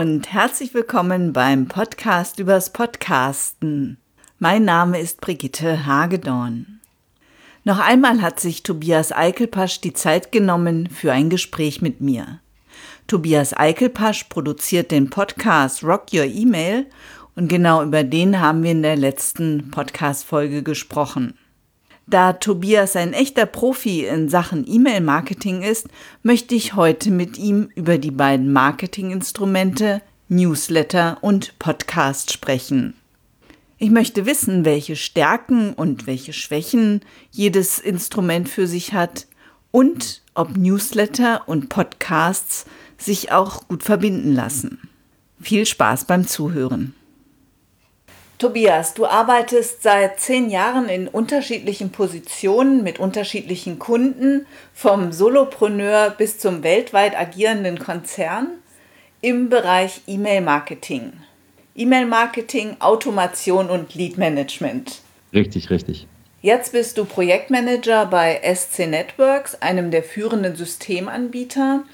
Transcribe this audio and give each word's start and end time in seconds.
und 0.00 0.32
herzlich 0.32 0.72
willkommen 0.72 1.34
beim 1.34 1.68
Podcast 1.68 2.38
übers 2.38 2.72
Podcasten. 2.72 3.98
Mein 4.38 4.64
Name 4.64 4.98
ist 4.98 5.20
Brigitte 5.20 5.84
Hagedorn. 5.84 6.80
Noch 7.64 7.78
einmal 7.78 8.22
hat 8.22 8.40
sich 8.40 8.62
Tobias 8.62 9.12
Eichelpasch 9.12 9.82
die 9.82 9.92
Zeit 9.92 10.32
genommen 10.32 10.88
für 10.88 11.12
ein 11.12 11.28
Gespräch 11.28 11.82
mit 11.82 12.00
mir. 12.00 12.40
Tobias 13.08 13.54
Eichelpasch 13.54 14.24
produziert 14.30 14.90
den 14.90 15.10
Podcast 15.10 15.84
Rock 15.84 16.06
Your 16.14 16.24
Email 16.24 16.86
und 17.36 17.48
genau 17.48 17.82
über 17.82 18.02
den 18.02 18.40
haben 18.40 18.62
wir 18.62 18.70
in 18.70 18.82
der 18.82 18.96
letzten 18.96 19.70
Podcast-Folge 19.70 20.62
gesprochen. 20.62 21.34
Da 22.10 22.32
Tobias 22.32 22.96
ein 22.96 23.12
echter 23.12 23.46
Profi 23.46 24.04
in 24.04 24.28
Sachen 24.28 24.64
E-Mail-Marketing 24.66 25.62
ist, 25.62 25.86
möchte 26.24 26.56
ich 26.56 26.74
heute 26.74 27.12
mit 27.12 27.38
ihm 27.38 27.70
über 27.76 27.98
die 27.98 28.10
beiden 28.10 28.52
Marketinginstrumente 28.52 30.02
Newsletter 30.28 31.18
und 31.20 31.56
Podcast 31.60 32.32
sprechen. 32.32 32.94
Ich 33.78 33.92
möchte 33.92 34.26
wissen, 34.26 34.64
welche 34.64 34.96
Stärken 34.96 35.72
und 35.72 36.08
welche 36.08 36.32
Schwächen 36.32 37.02
jedes 37.30 37.78
Instrument 37.78 38.48
für 38.48 38.66
sich 38.66 38.92
hat 38.92 39.28
und 39.70 40.22
ob 40.34 40.56
Newsletter 40.56 41.48
und 41.48 41.68
Podcasts 41.68 42.66
sich 42.98 43.30
auch 43.30 43.68
gut 43.68 43.84
verbinden 43.84 44.34
lassen. 44.34 44.80
Viel 45.40 45.64
Spaß 45.64 46.06
beim 46.06 46.26
Zuhören. 46.26 46.92
Tobias, 48.40 48.94
du 48.94 49.04
arbeitest 49.04 49.82
seit 49.82 50.18
zehn 50.18 50.48
Jahren 50.48 50.88
in 50.88 51.08
unterschiedlichen 51.08 51.90
Positionen 51.90 52.82
mit 52.82 52.98
unterschiedlichen 52.98 53.78
Kunden, 53.78 54.46
vom 54.72 55.12
Solopreneur 55.12 56.08
bis 56.08 56.38
zum 56.38 56.62
weltweit 56.62 57.14
agierenden 57.14 57.78
Konzern 57.78 58.48
im 59.20 59.50
Bereich 59.50 60.00
E-Mail-Marketing. 60.06 61.12
E-Mail-Marketing, 61.74 62.76
Automation 62.78 63.68
und 63.68 63.94
Lead-Management. 63.94 65.02
Richtig, 65.34 65.68
richtig. 65.68 66.06
Jetzt 66.40 66.72
bist 66.72 66.96
du 66.96 67.04
Projektmanager 67.04 68.06
bei 68.06 68.40
SC 68.54 68.86
Networks, 68.86 69.56
einem 69.56 69.90
der 69.90 70.02
führenden 70.02 70.56
Systemanbieter. 70.56 71.84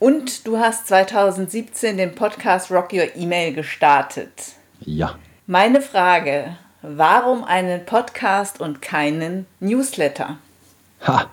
Und 0.00 0.48
du 0.48 0.58
hast 0.58 0.88
2017 0.88 1.96
den 1.96 2.16
Podcast 2.16 2.72
Rock 2.72 2.92
Your 2.92 3.14
Email 3.14 3.52
gestartet. 3.52 4.32
Ja. 4.80 5.16
Meine 5.48 5.80
Frage, 5.80 6.56
warum 6.82 7.42
einen 7.42 7.84
Podcast 7.84 8.60
und 8.60 8.80
keinen 8.80 9.46
Newsletter? 9.58 10.36
Ha, 11.04 11.26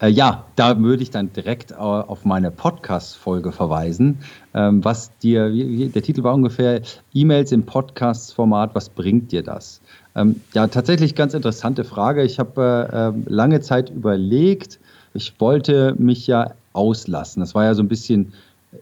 äh, 0.00 0.06
ja, 0.06 0.44
da 0.54 0.78
würde 0.78 1.02
ich 1.02 1.10
dann 1.10 1.32
direkt 1.32 1.76
auf 1.76 2.24
meine 2.24 2.52
Podcast-Folge 2.52 3.50
verweisen. 3.50 4.20
Ähm, 4.54 4.84
was 4.84 5.10
dir, 5.18 5.50
der 5.50 6.00
Titel 6.00 6.22
war 6.22 6.32
ungefähr 6.34 6.82
E-Mails 7.12 7.50
im 7.50 7.66
Podcast-Format, 7.66 8.76
was 8.76 8.88
bringt 8.88 9.32
dir 9.32 9.42
das? 9.42 9.80
Ähm, 10.14 10.40
ja, 10.54 10.68
tatsächlich 10.68 11.16
ganz 11.16 11.34
interessante 11.34 11.82
Frage. 11.82 12.22
Ich 12.22 12.38
habe 12.38 12.88
äh, 12.92 13.08
ähm, 13.08 13.24
lange 13.26 13.60
Zeit 13.62 13.90
überlegt, 13.90 14.78
ich 15.12 15.40
wollte 15.40 15.96
mich 15.98 16.28
ja 16.28 16.52
auslassen. 16.72 17.40
Das 17.40 17.56
war 17.56 17.64
ja 17.64 17.74
so 17.74 17.82
ein 17.82 17.88
bisschen 17.88 18.32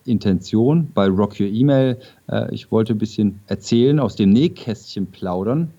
Intention 0.05 0.89
bei 0.94 1.06
Rock 1.06 1.41
Your 1.41 1.47
Email. 1.47 1.98
Äh, 2.28 2.55
ich 2.55 2.70
wollte 2.70 2.94
ein 2.94 2.98
bisschen 2.98 3.41
erzählen, 3.47 4.00
aus 4.00 4.17
dem 4.17 4.30
Nähkästchen 4.30 5.06
plaudern. 5.06 5.70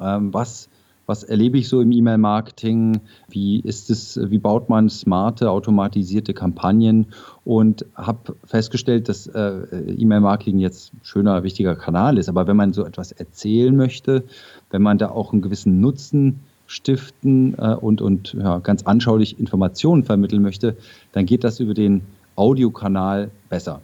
Ähm, 0.00 0.32
was, 0.32 0.68
was 1.06 1.24
erlebe 1.24 1.58
ich 1.58 1.68
so 1.68 1.80
im 1.80 1.90
E-Mail-Marketing? 1.90 3.00
Wie 3.28 3.60
ist 3.60 3.90
es, 3.90 4.18
wie 4.30 4.38
baut 4.38 4.68
man 4.68 4.88
smarte, 4.88 5.50
automatisierte 5.50 6.34
Kampagnen? 6.34 7.06
Und 7.44 7.84
habe 7.94 8.36
festgestellt, 8.44 9.08
dass 9.08 9.26
äh, 9.26 9.62
E-Mail-Marketing 9.96 10.58
jetzt 10.58 10.92
ein 10.94 11.00
schöner, 11.02 11.42
wichtiger 11.42 11.74
Kanal 11.74 12.18
ist. 12.18 12.28
Aber 12.28 12.46
wenn 12.46 12.56
man 12.56 12.72
so 12.72 12.84
etwas 12.84 13.12
erzählen 13.12 13.74
möchte, 13.74 14.24
wenn 14.70 14.82
man 14.82 14.98
da 14.98 15.10
auch 15.10 15.32
einen 15.32 15.42
gewissen 15.42 15.80
Nutzen 15.80 16.40
stiften 16.66 17.54
äh, 17.58 17.74
und, 17.74 18.02
und 18.02 18.34
ja, 18.34 18.58
ganz 18.58 18.82
anschaulich 18.82 19.40
Informationen 19.40 20.04
vermitteln 20.04 20.42
möchte, 20.42 20.76
dann 21.12 21.26
geht 21.26 21.42
das 21.42 21.58
über 21.58 21.74
den 21.74 22.02
Audiokanal 22.38 23.30
besser. 23.48 23.80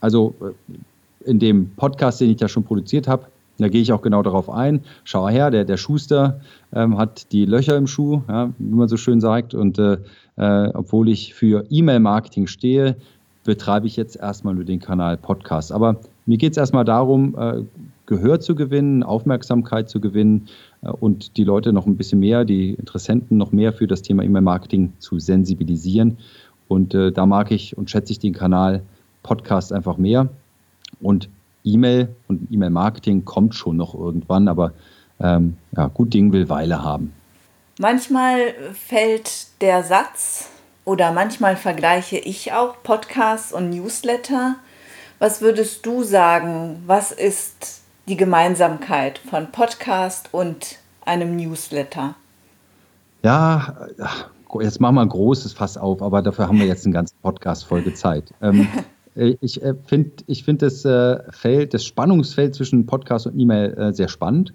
Also 0.00 0.34
äh, 0.40 1.28
in 1.28 1.38
dem 1.38 1.70
Podcast, 1.70 2.20
den 2.20 2.30
ich 2.30 2.40
ja 2.40 2.48
schon 2.48 2.64
produziert 2.64 3.08
habe, 3.08 3.26
da 3.58 3.68
gehe 3.68 3.82
ich 3.82 3.92
auch 3.92 4.02
genau 4.02 4.22
darauf 4.22 4.48
ein. 4.48 4.82
Schau 5.02 5.28
her, 5.28 5.50
der, 5.50 5.64
der 5.64 5.76
Schuster 5.76 6.40
ähm, 6.72 6.96
hat 6.96 7.32
die 7.32 7.44
Löcher 7.44 7.76
im 7.76 7.88
Schuh, 7.88 8.22
ja, 8.28 8.50
wie 8.56 8.74
man 8.74 8.88
so 8.88 8.96
schön 8.96 9.20
sagt. 9.20 9.52
Und 9.52 9.78
äh, 9.80 9.98
äh, 10.36 10.70
obwohl 10.74 11.08
ich 11.08 11.34
für 11.34 11.64
E-Mail-Marketing 11.68 12.46
stehe, 12.46 12.96
betreibe 13.44 13.86
ich 13.86 13.96
jetzt 13.96 14.16
erstmal 14.16 14.54
nur 14.54 14.64
den 14.64 14.78
Kanal 14.78 15.16
Podcast. 15.16 15.72
Aber 15.72 15.96
mir 16.26 16.38
geht 16.38 16.52
es 16.52 16.56
erstmal 16.56 16.84
darum, 16.84 17.34
äh, 17.36 17.62
Gehör 18.06 18.40
zu 18.40 18.54
gewinnen, 18.54 19.02
Aufmerksamkeit 19.02 19.90
zu 19.90 20.00
gewinnen 20.00 20.48
äh, 20.82 20.90
und 20.90 21.36
die 21.36 21.44
Leute 21.44 21.72
noch 21.72 21.86
ein 21.86 21.96
bisschen 21.96 22.20
mehr, 22.20 22.44
die 22.44 22.74
Interessenten 22.74 23.36
noch 23.36 23.50
mehr 23.50 23.72
für 23.72 23.86
das 23.86 24.02
Thema 24.02 24.22
E-Mail-Marketing 24.22 24.92
zu 24.98 25.18
sensibilisieren. 25.18 26.18
Und 26.68 26.94
äh, 26.94 27.12
da 27.12 27.26
mag 27.26 27.50
ich 27.50 27.76
und 27.76 27.90
schätze 27.90 28.12
ich 28.12 28.18
den 28.18 28.34
Kanal 28.34 28.82
Podcast 29.22 29.72
einfach 29.72 29.96
mehr. 29.96 30.28
Und 31.00 31.28
E-Mail 31.64 32.14
und 32.28 32.48
E-Mail-Marketing 32.50 33.24
kommt 33.24 33.54
schon 33.54 33.76
noch 33.76 33.94
irgendwann, 33.94 34.48
aber 34.48 34.72
ähm, 35.20 35.56
ja, 35.76 35.88
gut 35.88 36.14
Ding 36.14 36.32
will 36.32 36.48
Weile 36.48 36.82
haben. 36.82 37.12
Manchmal 37.78 38.54
fällt 38.72 39.60
der 39.60 39.82
Satz 39.82 40.50
oder 40.84 41.12
manchmal 41.12 41.56
vergleiche 41.56 42.16
ich 42.16 42.52
auch 42.52 42.82
Podcasts 42.82 43.52
und 43.52 43.70
Newsletter. 43.70 44.56
Was 45.18 45.40
würdest 45.42 45.84
du 45.84 46.02
sagen, 46.02 46.82
was 46.86 47.12
ist 47.12 47.82
die 48.06 48.16
Gemeinsamkeit 48.16 49.18
von 49.18 49.52
Podcast 49.52 50.30
und 50.32 50.78
einem 51.04 51.36
Newsletter? 51.36 52.14
Ja, 53.22 53.88
jetzt 54.60 54.80
machen 54.80 54.96
wir 54.96 55.02
ein 55.02 55.08
großes 55.08 55.52
Fass 55.52 55.76
auf, 55.76 56.02
aber 56.02 56.22
dafür 56.22 56.48
haben 56.48 56.58
wir 56.58 56.66
jetzt 56.66 56.84
eine 56.86 56.94
ganze 56.94 57.14
Podcast-Folge 57.22 57.94
Zeit. 57.94 58.32
Ähm, 58.40 58.66
äh, 59.14 59.36
ich 59.40 59.62
äh, 59.62 59.74
finde 59.84 60.10
ich 60.26 60.44
find 60.44 60.62
das 60.62 60.84
äh, 60.84 61.18
Feld, 61.30 61.74
das 61.74 61.84
Spannungsfeld 61.84 62.54
zwischen 62.54 62.86
Podcast 62.86 63.26
und 63.26 63.38
E-Mail 63.38 63.74
äh, 63.74 63.92
sehr 63.92 64.08
spannend. 64.08 64.54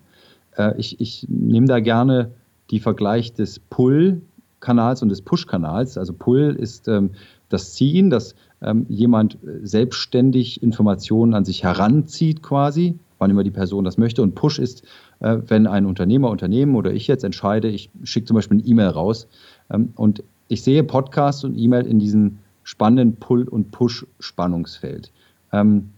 Äh, 0.58 0.78
ich 0.78 1.00
ich 1.00 1.26
nehme 1.30 1.68
da 1.68 1.80
gerne 1.80 2.32
die 2.72 2.80
Vergleich 2.80 3.34
des 3.34 3.60
Pull-Kanals 3.60 5.02
und 5.02 5.10
des 5.10 5.22
Push-Kanals. 5.22 5.98
Also 5.98 6.14
Pull 6.14 6.56
ist 6.60 6.88
ähm, 6.88 7.12
das 7.50 7.74
Ziehen, 7.74 8.10
dass 8.10 8.36
ähm, 8.62 8.86
jemand 8.90 9.38
selbstständig 9.62 10.64
Informationen 10.64 11.34
an 11.34 11.46
sich 11.46 11.64
heranzieht 11.64 12.42
quasi, 12.42 12.98
wann 13.24 13.32
immer 13.32 13.44
die 13.44 13.52
Person 13.52 13.84
das 13.84 13.98
möchte. 13.98 14.22
Und 14.22 14.36
Push 14.36 14.60
ist, 14.60 14.84
äh, 15.22 15.38
wenn 15.48 15.66
ein 15.66 15.86
Unternehmer, 15.86 16.30
Unternehmen 16.30 16.76
oder 16.76 16.94
ich 16.94 17.08
jetzt 17.08 17.24
entscheide, 17.24 17.70
ich 17.70 17.90
schicke 18.04 18.28
zum 18.28 18.36
Beispiel 18.36 18.60
eine 18.60 18.68
E-Mail 18.68 18.90
raus, 18.90 19.28
ähm, 19.72 19.94
und 19.96 20.24
ich 20.50 20.62
sehe 20.62 20.84
Podcast 20.84 21.46
und 21.46 21.58
E-Mail 21.58 21.88
in 21.88 22.00
diesem 22.00 22.40
spannenden 22.64 23.16
Pull- 23.16 23.48
und 23.48 23.72
Push-Spannungsfeld. 23.72 25.12
Ähm, 25.52 25.90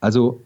also 0.00 0.40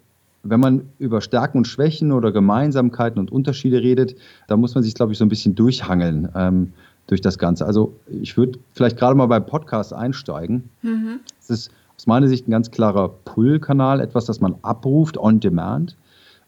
wenn 0.44 0.60
man 0.60 0.82
über 0.98 1.20
Stärken 1.20 1.58
und 1.58 1.66
Schwächen 1.66 2.12
oder 2.12 2.32
Gemeinsamkeiten 2.32 3.18
und 3.18 3.30
Unterschiede 3.30 3.82
redet, 3.82 4.16
da 4.46 4.56
muss 4.56 4.74
man 4.74 4.82
sich, 4.82 4.94
glaube 4.94 5.12
ich, 5.12 5.18
so 5.18 5.24
ein 5.24 5.28
bisschen 5.28 5.54
durchhangeln 5.54 6.28
ähm, 6.34 6.72
durch 7.06 7.20
das 7.20 7.38
Ganze. 7.38 7.66
Also 7.66 7.94
ich 8.08 8.36
würde 8.36 8.58
vielleicht 8.72 8.96
gerade 8.96 9.14
mal 9.14 9.26
beim 9.26 9.44
Podcast 9.44 9.92
einsteigen. 9.92 10.70
Mhm. 10.82 11.20
Es 11.40 11.50
ist 11.50 11.70
aus 11.98 12.06
meiner 12.06 12.28
Sicht 12.28 12.46
ein 12.46 12.52
ganz 12.52 12.70
klarer 12.70 13.08
Pull-Kanal, 13.24 14.00
etwas, 14.00 14.24
das 14.24 14.40
man 14.40 14.54
abruft 14.62 15.18
on 15.18 15.40
demand. 15.40 15.96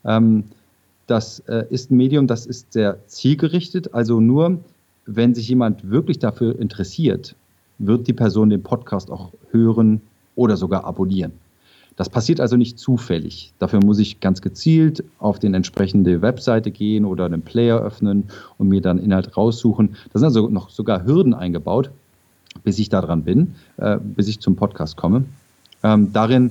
Ähm, 0.05 0.45
das 1.07 1.41
äh, 1.41 1.65
ist 1.71 1.91
ein 1.91 1.97
Medium, 1.97 2.29
das 2.29 2.47
ist 2.47 2.73
sehr 2.73 3.05
zielgerichtet, 3.09 3.93
also 3.93 4.21
nur 4.21 4.61
wenn 5.07 5.35
sich 5.35 5.49
jemand 5.49 5.91
wirklich 5.91 6.21
dafür 6.21 6.57
interessiert, 6.59 7.35
wird 7.79 8.07
die 8.07 8.13
Person 8.13 8.49
den 8.49 8.63
Podcast 8.63 9.11
auch 9.11 9.33
hören 9.51 10.01
oder 10.37 10.57
sogar 10.57 10.85
abonnieren. 10.85 11.33
Das 11.97 12.09
passiert 12.09 12.41
also 12.41 12.57
nicht 12.57 12.79
zufällig. 12.79 13.53
Dafür 13.59 13.81
muss 13.81 13.99
ich 13.99 14.21
ganz 14.21 14.41
gezielt 14.41 15.03
auf 15.19 15.41
den 15.41 15.55
entsprechende 15.55 16.23
Webseite 16.23 16.71
gehen 16.71 17.05
oder 17.05 17.27
einen 17.27 17.43
Player 17.43 17.81
öffnen 17.81 18.25
und 18.57 18.69
mir 18.69 18.81
dann 18.81 18.99
Inhalt 18.99 19.37
raussuchen. 19.37 19.97
Da 20.13 20.19
sind 20.21 20.27
also 20.27 20.49
noch 20.49 20.71
sogar 20.71 21.05
Hürden 21.05 21.35
eingebaut, 21.35 21.91
bis 22.63 22.79
ich 22.79 22.89
daran 22.89 23.25
bin, 23.25 23.55
äh, 23.79 23.99
bis 23.99 24.29
ich 24.29 24.39
zum 24.39 24.55
Podcast 24.55 24.97
komme. 24.97 25.25
Ähm, 25.83 26.13
darin 26.13 26.51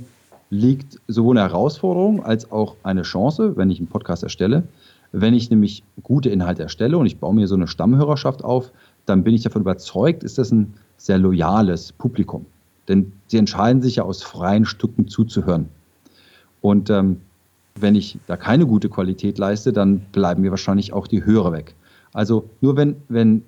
liegt 0.49 0.99
sowohl 1.07 1.37
eine 1.37 1.47
Herausforderung 1.47 2.23
als 2.23 2.51
auch 2.51 2.75
eine 2.83 3.03
Chance, 3.03 3.55
wenn 3.55 3.69
ich 3.69 3.79
einen 3.79 3.87
Podcast 3.87 4.23
erstelle. 4.23 4.63
Wenn 5.11 5.33
ich 5.33 5.49
nämlich 5.49 5.83
gute 6.03 6.29
Inhalte 6.29 6.63
erstelle 6.63 6.97
und 6.97 7.05
ich 7.05 7.17
baue 7.17 7.33
mir 7.33 7.47
so 7.47 7.55
eine 7.55 7.67
Stammhörerschaft 7.67 8.43
auf, 8.43 8.71
dann 9.05 9.23
bin 9.23 9.33
ich 9.33 9.41
davon 9.41 9.61
überzeugt, 9.61 10.23
ist 10.23 10.37
das 10.37 10.51
ein 10.51 10.73
sehr 10.97 11.17
loyales 11.17 11.91
Publikum. 11.93 12.45
Denn 12.87 13.11
sie 13.27 13.37
entscheiden 13.37 13.81
sich 13.81 13.97
ja 13.97 14.03
aus 14.03 14.23
freien 14.23 14.65
Stücken 14.65 15.07
zuzuhören. 15.07 15.69
Und 16.61 16.89
ähm, 16.89 17.21
wenn 17.75 17.95
ich 17.95 18.19
da 18.27 18.35
keine 18.37 18.65
gute 18.65 18.89
Qualität 18.89 19.37
leiste, 19.37 19.71
dann 19.71 19.99
bleiben 20.11 20.41
mir 20.41 20.51
wahrscheinlich 20.51 20.93
auch 20.93 21.07
die 21.07 21.23
Hörer 21.23 21.51
weg. 21.53 21.75
Also 22.13 22.49
nur 22.61 22.75
wenn, 22.75 22.95
wenn 23.07 23.43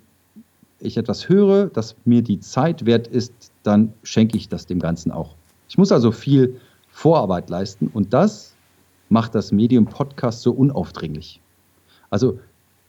ich 0.78 0.96
etwas 0.96 1.28
höre, 1.28 1.66
das 1.66 1.96
mir 2.04 2.22
die 2.22 2.40
Zeit 2.40 2.86
wert 2.86 3.06
ist, 3.06 3.32
dann 3.62 3.92
schenke 4.02 4.36
ich 4.36 4.48
das 4.48 4.66
dem 4.66 4.78
Ganzen 4.78 5.12
auch. 5.12 5.34
Ich 5.72 5.78
muss 5.78 5.90
also 5.90 6.12
viel 6.12 6.60
Vorarbeit 6.90 7.48
leisten 7.48 7.86
und 7.94 8.12
das 8.12 8.54
macht 9.08 9.34
das 9.34 9.52
Medium 9.52 9.86
Podcast 9.86 10.42
so 10.42 10.52
unaufdringlich. 10.52 11.40
Also 12.10 12.38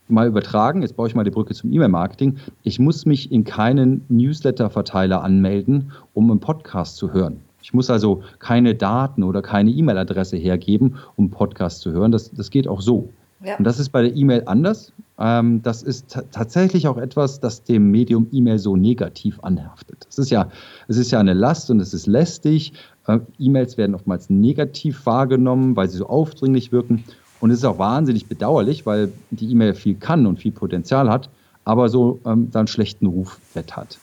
mal 0.10 0.28
übertragen, 0.28 0.82
jetzt 0.82 0.98
baue 0.98 1.08
ich 1.08 1.16
mal 1.16 1.24
die 1.24 1.32
Brücke 1.32 1.54
zum 1.54 1.72
E-Mail-Marketing. 1.72 2.40
Ich 2.64 2.80
muss 2.80 3.06
mich 3.06 3.32
in 3.32 3.46
keinen 3.46 4.04
Newsletter-Verteiler 4.10 5.24
anmelden, 5.24 5.94
um 6.14 6.30
einen 6.30 6.42
Podcast 6.42 6.98
zu 6.98 7.14
hören. 7.14 7.40
Ich 7.62 7.74
muss 7.74 7.90
also 7.90 8.22
keine 8.40 8.76
Daten 8.76 9.24
oder 9.24 9.42
keine 9.42 9.72
E-Mail-Adresse 9.72 10.36
hergeben, 10.36 10.98
um 11.16 11.28
einen 11.28 11.32
Podcast 11.32 11.80
zu 11.80 11.94
hören. 11.94 12.12
Das, 12.12 12.32
das 12.32 12.50
geht 12.50 12.68
auch 12.68 12.82
so. 12.82 13.08
Ja. 13.46 13.56
Und 13.56 13.64
das 13.64 13.80
ist 13.80 13.92
bei 13.92 14.02
der 14.02 14.14
E-Mail 14.14 14.44
anders. 14.46 14.92
Ähm, 15.20 15.62
das 15.62 15.84
ist 15.84 16.18
tatsächlich 16.32 16.88
auch 16.88 16.98
etwas, 16.98 17.40
das 17.40 17.64
dem 17.64 17.92
Medium 17.92 18.28
E-Mail 18.32 18.60
so 18.60 18.76
negativ 18.76 19.40
anhaftet. 19.42 20.08
Es 20.10 20.18
ist 20.18 20.32
ja, 20.32 20.50
es 20.88 20.98
ist 20.98 21.12
ja 21.12 21.20
eine 21.20 21.34
Last 21.34 21.70
und 21.70 21.80
es 21.80 21.94
ist 21.94 22.08
lästig. 22.08 22.74
Äh, 23.08 23.20
E-Mails 23.38 23.78
werden 23.78 23.96
oftmals 23.96 24.30
negativ 24.30 25.06
wahrgenommen, 25.06 25.76
weil 25.76 25.90
sie 25.90 25.98
so 25.98 26.08
aufdringlich 26.08 26.72
wirken. 26.72 27.04
Und 27.40 27.52
es 27.52 27.60
ist 27.60 27.66
auch 27.66 27.78
wahnsinnig 27.78 28.28
bedauerlich, 28.28 28.86
weil 28.86 29.12
die 29.32 29.52
E-Mail 29.52 29.76
viel 29.76 29.96
kann 29.96 30.26
und 30.26 30.40
viel 30.40 30.52
Potenzial 30.52 31.10
hat, 31.10 31.30
aber 31.66 31.90
so 31.90 32.20
ähm, 32.26 32.50
dann 32.52 32.68
schlechten 32.68 33.06
Ruf 33.06 33.38
hat. 33.56 34.00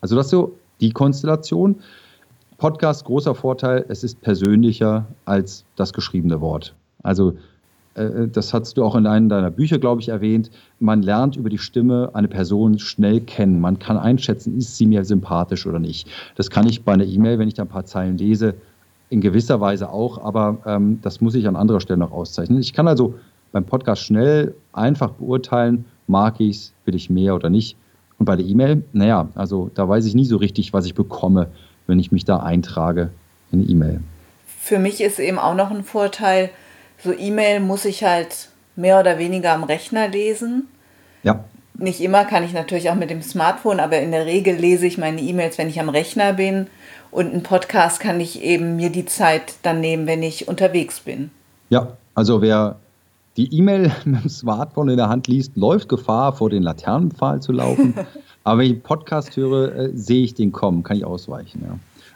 Also 0.00 0.16
das 0.16 0.26
ist 0.26 0.30
so 0.30 0.56
die 0.80 0.90
Konstellation. 0.90 1.76
Podcast, 2.56 3.04
großer 3.04 3.34
Vorteil, 3.34 3.84
es 3.88 4.04
ist 4.04 4.20
persönlicher 4.20 5.06
als 5.24 5.64
das 5.76 5.92
geschriebene 5.92 6.40
Wort. 6.40 6.74
Also 7.02 7.34
das 8.32 8.54
hast 8.54 8.76
du 8.76 8.84
auch 8.84 8.94
in 8.94 9.06
einem 9.06 9.28
deiner 9.28 9.50
Bücher, 9.50 9.78
glaube 9.78 10.00
ich, 10.00 10.08
erwähnt, 10.08 10.50
man 10.78 11.02
lernt 11.02 11.36
über 11.36 11.50
die 11.50 11.58
Stimme 11.58 12.10
eine 12.14 12.28
Person 12.28 12.78
schnell 12.78 13.20
kennen. 13.20 13.60
Man 13.60 13.78
kann 13.78 13.96
einschätzen, 13.96 14.56
ist 14.56 14.76
sie 14.76 14.86
mir 14.86 15.04
sympathisch 15.04 15.66
oder 15.66 15.78
nicht. 15.78 16.08
Das 16.36 16.50
kann 16.50 16.66
ich 16.66 16.84
bei 16.84 16.92
einer 16.92 17.04
E-Mail, 17.04 17.38
wenn 17.38 17.48
ich 17.48 17.54
da 17.54 17.62
ein 17.62 17.68
paar 17.68 17.84
Zeilen 17.84 18.18
lese, 18.18 18.54
in 19.10 19.20
gewisser 19.20 19.60
Weise 19.60 19.90
auch, 19.90 20.22
aber 20.22 20.58
ähm, 20.64 21.00
das 21.02 21.20
muss 21.20 21.34
ich 21.34 21.48
an 21.48 21.56
anderer 21.56 21.80
Stelle 21.80 21.98
noch 21.98 22.12
auszeichnen. 22.12 22.60
Ich 22.60 22.72
kann 22.72 22.86
also 22.86 23.14
beim 23.52 23.64
Podcast 23.64 24.02
schnell 24.02 24.54
einfach 24.72 25.10
beurteilen, 25.10 25.84
mag 26.06 26.40
ich 26.40 26.56
es, 26.56 26.72
will 26.84 26.94
ich 26.94 27.10
mehr 27.10 27.34
oder 27.34 27.50
nicht. 27.50 27.76
Und 28.18 28.26
bei 28.26 28.36
der 28.36 28.46
E-Mail, 28.46 28.84
naja, 28.92 29.28
also 29.34 29.70
da 29.74 29.88
weiß 29.88 30.06
ich 30.06 30.14
nie 30.14 30.24
so 30.24 30.36
richtig, 30.36 30.72
was 30.72 30.86
ich 30.86 30.94
bekomme, 30.94 31.48
wenn 31.86 31.98
ich 31.98 32.12
mich 32.12 32.24
da 32.24 32.38
eintrage 32.38 33.10
in 33.50 33.68
E-Mail. 33.68 34.00
Für 34.46 34.78
mich 34.78 35.00
ist 35.00 35.18
eben 35.18 35.38
auch 35.38 35.54
noch 35.54 35.70
ein 35.70 35.82
Vorteil, 35.82 36.50
so 37.02 37.12
E-Mail 37.12 37.60
muss 37.60 37.84
ich 37.84 38.04
halt 38.04 38.48
mehr 38.76 39.00
oder 39.00 39.18
weniger 39.18 39.52
am 39.52 39.64
Rechner 39.64 40.08
lesen. 40.08 40.68
Ja. 41.22 41.44
Nicht 41.74 42.00
immer 42.00 42.24
kann 42.24 42.44
ich 42.44 42.52
natürlich 42.52 42.90
auch 42.90 42.94
mit 42.94 43.10
dem 43.10 43.22
Smartphone, 43.22 43.80
aber 43.80 43.98
in 44.00 44.10
der 44.10 44.26
Regel 44.26 44.56
lese 44.56 44.86
ich 44.86 44.98
meine 44.98 45.20
E-Mails, 45.20 45.56
wenn 45.56 45.68
ich 45.68 45.80
am 45.80 45.88
Rechner 45.88 46.34
bin. 46.34 46.66
Und 47.10 47.32
einen 47.32 47.42
Podcast 47.42 48.00
kann 48.00 48.20
ich 48.20 48.42
eben 48.42 48.76
mir 48.76 48.90
die 48.90 49.06
Zeit 49.06 49.54
dann 49.62 49.80
nehmen, 49.80 50.06
wenn 50.06 50.22
ich 50.22 50.46
unterwegs 50.46 51.00
bin. 51.00 51.30
Ja, 51.70 51.96
also 52.14 52.42
wer 52.42 52.76
die 53.36 53.52
E-Mail 53.56 53.90
mit 54.04 54.24
dem 54.24 54.28
Smartphone 54.28 54.90
in 54.90 54.96
der 54.96 55.08
Hand 55.08 55.26
liest, 55.26 55.56
läuft 55.56 55.88
Gefahr, 55.88 56.34
vor 56.34 56.50
den 56.50 56.62
Laternenpfahl 56.62 57.40
zu 57.40 57.52
laufen. 57.52 57.94
aber 58.44 58.58
wenn 58.58 58.66
ich 58.66 58.72
einen 58.72 58.82
Podcast 58.82 59.36
höre, 59.36 59.74
äh, 59.74 59.90
sehe 59.94 60.24
ich 60.24 60.34
den 60.34 60.52
kommen, 60.52 60.82
kann 60.82 60.96
ich 60.96 61.04
ausweichen. 61.04 61.64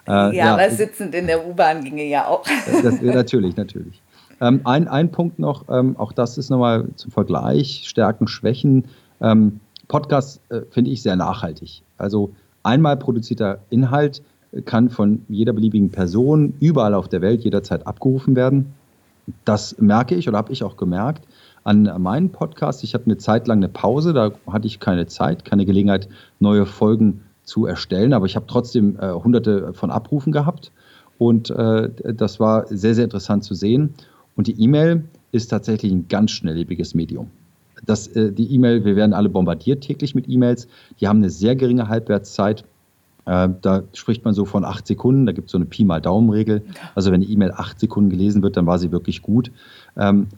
Ja, 0.06 0.28
äh, 0.28 0.36
ja, 0.36 0.44
ja 0.44 0.54
aber 0.54 0.70
sitzend 0.70 1.14
in 1.14 1.26
der 1.26 1.46
U-Bahn 1.46 1.82
ginge 1.82 2.04
ja 2.04 2.26
auch. 2.26 2.44
Das, 2.82 3.00
natürlich, 3.00 3.56
natürlich. 3.56 4.00
Ähm, 4.40 4.60
ein, 4.64 4.88
ein 4.88 5.10
Punkt 5.10 5.38
noch, 5.38 5.64
ähm, 5.68 5.96
auch 5.96 6.12
das 6.12 6.38
ist 6.38 6.50
nochmal 6.50 6.88
zum 6.96 7.10
Vergleich, 7.10 7.82
Stärken, 7.86 8.26
Schwächen. 8.26 8.84
Ähm, 9.20 9.60
Podcast 9.88 10.40
äh, 10.50 10.62
finde 10.70 10.90
ich 10.90 11.02
sehr 11.02 11.16
nachhaltig. 11.16 11.82
Also 11.98 12.32
einmal 12.62 12.96
produzierter 12.96 13.60
Inhalt 13.70 14.22
kann 14.64 14.90
von 14.90 15.24
jeder 15.28 15.52
beliebigen 15.52 15.90
Person 15.90 16.54
überall 16.60 16.94
auf 16.94 17.08
der 17.08 17.20
Welt 17.20 17.42
jederzeit 17.42 17.86
abgerufen 17.86 18.36
werden. 18.36 18.74
Das 19.44 19.78
merke 19.78 20.14
ich 20.14 20.28
oder 20.28 20.38
habe 20.38 20.52
ich 20.52 20.62
auch 20.62 20.76
gemerkt 20.76 21.26
an 21.64 21.90
meinen 21.98 22.30
Podcast. 22.30 22.84
Ich 22.84 22.94
hatte 22.94 23.06
eine 23.06 23.16
Zeit 23.16 23.46
lang 23.46 23.58
eine 23.58 23.68
Pause, 23.68 24.12
da 24.12 24.32
hatte 24.46 24.66
ich 24.66 24.80
keine 24.80 25.06
Zeit, 25.06 25.44
keine 25.44 25.64
Gelegenheit, 25.64 26.08
neue 26.38 26.66
Folgen 26.66 27.22
zu 27.42 27.66
erstellen, 27.66 28.12
aber 28.12 28.26
ich 28.26 28.36
habe 28.36 28.46
trotzdem 28.46 28.98
äh, 29.00 29.12
hunderte 29.12 29.72
von 29.74 29.90
Abrufen 29.90 30.32
gehabt 30.32 30.72
und 31.18 31.50
äh, 31.50 31.90
das 32.14 32.40
war 32.40 32.66
sehr, 32.68 32.94
sehr 32.94 33.04
interessant 33.04 33.44
zu 33.44 33.54
sehen. 33.54 33.94
Und 34.36 34.46
die 34.46 34.60
E-Mail 34.60 35.04
ist 35.32 35.48
tatsächlich 35.48 35.92
ein 35.92 36.06
ganz 36.08 36.30
schnelllebiges 36.30 36.94
Medium. 36.94 37.30
Das, 37.84 38.06
äh, 38.08 38.32
die 38.32 38.52
E-Mail, 38.54 38.84
wir 38.84 38.96
werden 38.96 39.12
alle 39.12 39.28
bombardiert 39.28 39.82
täglich 39.82 40.14
mit 40.14 40.28
E-Mails. 40.28 40.68
Die 41.00 41.08
haben 41.08 41.18
eine 41.18 41.30
sehr 41.30 41.56
geringe 41.56 41.88
Halbwertszeit. 41.88 42.64
Äh, 43.26 43.48
da 43.60 43.82
spricht 43.92 44.24
man 44.24 44.34
so 44.34 44.44
von 44.44 44.64
acht 44.64 44.86
Sekunden. 44.86 45.26
Da 45.26 45.32
gibt 45.32 45.46
es 45.46 45.52
so 45.52 45.58
eine 45.58 45.66
Pi 45.66 45.84
mal 45.84 46.00
Daumen-Regel. 46.00 46.62
Also 46.94 47.12
wenn 47.12 47.20
die 47.20 47.32
E-Mail 47.32 47.52
acht 47.52 47.80
Sekunden 47.80 48.10
gelesen 48.10 48.42
wird, 48.42 48.56
dann 48.56 48.66
war 48.66 48.78
sie 48.78 48.92
wirklich 48.92 49.22
gut. 49.22 49.50
Ähm, 49.96 50.28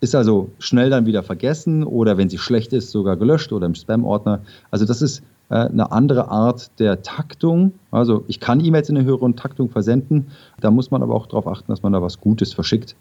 ist 0.00 0.14
also 0.14 0.50
schnell 0.58 0.90
dann 0.90 1.06
wieder 1.06 1.22
vergessen 1.22 1.82
oder 1.82 2.18
wenn 2.18 2.28
sie 2.28 2.38
schlecht 2.38 2.72
ist, 2.72 2.90
sogar 2.90 3.16
gelöscht 3.16 3.52
oder 3.52 3.66
im 3.66 3.74
Spam-Ordner. 3.74 4.40
Also 4.70 4.84
das 4.84 5.00
ist 5.00 5.22
äh, 5.48 5.54
eine 5.54 5.90
andere 5.90 6.28
Art 6.28 6.70
der 6.78 7.02
Taktung. 7.02 7.72
Also 7.90 8.24
ich 8.28 8.40
kann 8.40 8.64
E-Mails 8.64 8.88
in 8.88 8.96
eine 8.96 9.06
höhere 9.06 9.34
Taktung 9.34 9.70
versenden. 9.70 10.26
Da 10.60 10.70
muss 10.70 10.90
man 10.90 11.02
aber 11.02 11.14
auch 11.14 11.26
darauf 11.26 11.46
achten, 11.46 11.72
dass 11.72 11.82
man 11.82 11.92
da 11.92 12.02
was 12.02 12.20
Gutes 12.20 12.52
verschickt. 12.52 12.94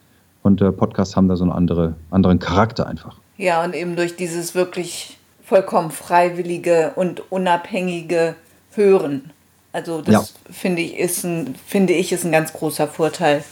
Und 0.46 0.62
äh, 0.62 0.72
Podcasts 0.72 1.16
haben 1.16 1.28
da 1.28 1.36
so 1.36 1.44
einen 1.44 1.52
andere, 1.52 1.96
anderen 2.12 2.38
Charakter 2.38 2.86
einfach. 2.86 3.18
Ja, 3.36 3.64
und 3.64 3.74
eben 3.74 3.96
durch 3.96 4.16
dieses 4.16 4.54
wirklich 4.54 5.18
vollkommen 5.44 5.90
freiwillige 5.90 6.92
und 6.96 7.32
unabhängige 7.32 8.36
Hören. 8.76 9.32
Also 9.74 10.04
das 10.04 10.14
ja. 10.14 10.54
finde 10.54 10.84
ich 10.84 11.00
ist 11.00 11.24
ein, 11.24 11.56
finde 11.66 11.94
ich 11.94 12.12
ist 12.12 12.26
ein 12.26 12.32
ganz 12.32 12.54
großer 12.54 12.88
Vorteil 12.88 13.44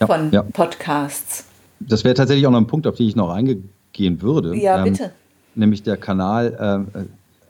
ja, 0.00 0.06
von 0.06 0.30
ja. 0.30 0.42
Podcasts. 0.42 1.44
Das 1.80 2.02
wäre 2.04 2.14
tatsächlich 2.14 2.46
auch 2.46 2.50
noch 2.50 2.60
ein 2.60 2.66
Punkt, 2.66 2.86
auf 2.86 2.94
den 2.94 3.08
ich 3.08 3.14
noch 3.14 3.28
eingehen 3.28 4.22
würde. 4.22 4.56
Ja, 4.56 4.78
ähm, 4.78 4.84
bitte. 4.92 5.12
Nämlich 5.54 5.82
der 5.82 5.98
Kanal. 5.98 6.86
Äh, 6.94 7.00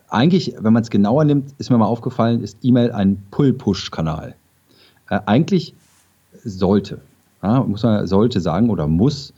eigentlich, 0.09 0.57
wenn 0.59 0.73
man 0.73 0.83
es 0.83 0.91
genauer 0.91 1.23
nimmt, 1.23 1.55
ist 1.59 1.71
mir 1.71 1.79
mal 1.79 1.87
aufgefallen, 1.87 2.43
ist 2.43 2.59
E-Mail 2.63 2.91
ein 2.91 3.23
Pull-Push-Kanal. 3.31 4.35
Äh, 5.09 5.21
eigentlich 5.25 5.75
sollte, 6.43 7.01
ja, 7.43 7.63
muss 7.63 7.83
man 7.83 8.07
sollte 8.07 8.41
sagen 8.41 8.71
oder 8.71 8.87
muss 8.87 9.33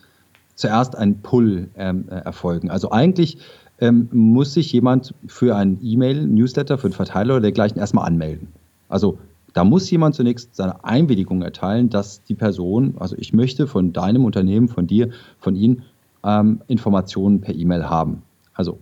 zuerst 0.55 0.97
ein 0.97 1.20
Pull 1.23 1.69
ähm, 1.76 2.05
äh, 2.11 2.17
erfolgen. 2.17 2.70
Also 2.70 2.91
eigentlich 2.91 3.38
ähm, 3.81 4.08
muss 4.12 4.55
sich 4.55 4.73
jemand 4.73 5.14
für 5.26 5.56
ein 5.56 5.79
E-Mail, 5.82 6.26
Newsletter, 6.26 6.78
für 6.78 6.88
einen 6.88 6.95
Verteiler 6.95 7.35
oder 7.35 7.42
dergleichen 7.42 7.78
erstmal 7.78 8.07
anmelden. 8.07 8.49
Also 8.88 9.19
da 9.54 9.64
muss 9.64 9.90
jemand 9.90 10.14
zunächst 10.14 10.54
seine 10.54 10.85
Einwilligung 10.85 11.42
erteilen, 11.42 11.88
dass 11.88 12.23
die 12.23 12.35
Person, 12.35 12.95
also 12.99 13.16
ich 13.19 13.33
möchte 13.33 13.66
von 13.66 13.92
deinem 13.92 14.25
Unternehmen, 14.25 14.69
von 14.69 14.87
dir, 14.87 15.11
von 15.38 15.57
Ihnen 15.57 15.83
ähm, 16.25 16.61
Informationen 16.69 17.40
per 17.40 17.54
E-Mail 17.54 17.88
haben. 17.88 18.23
Also 18.54 18.78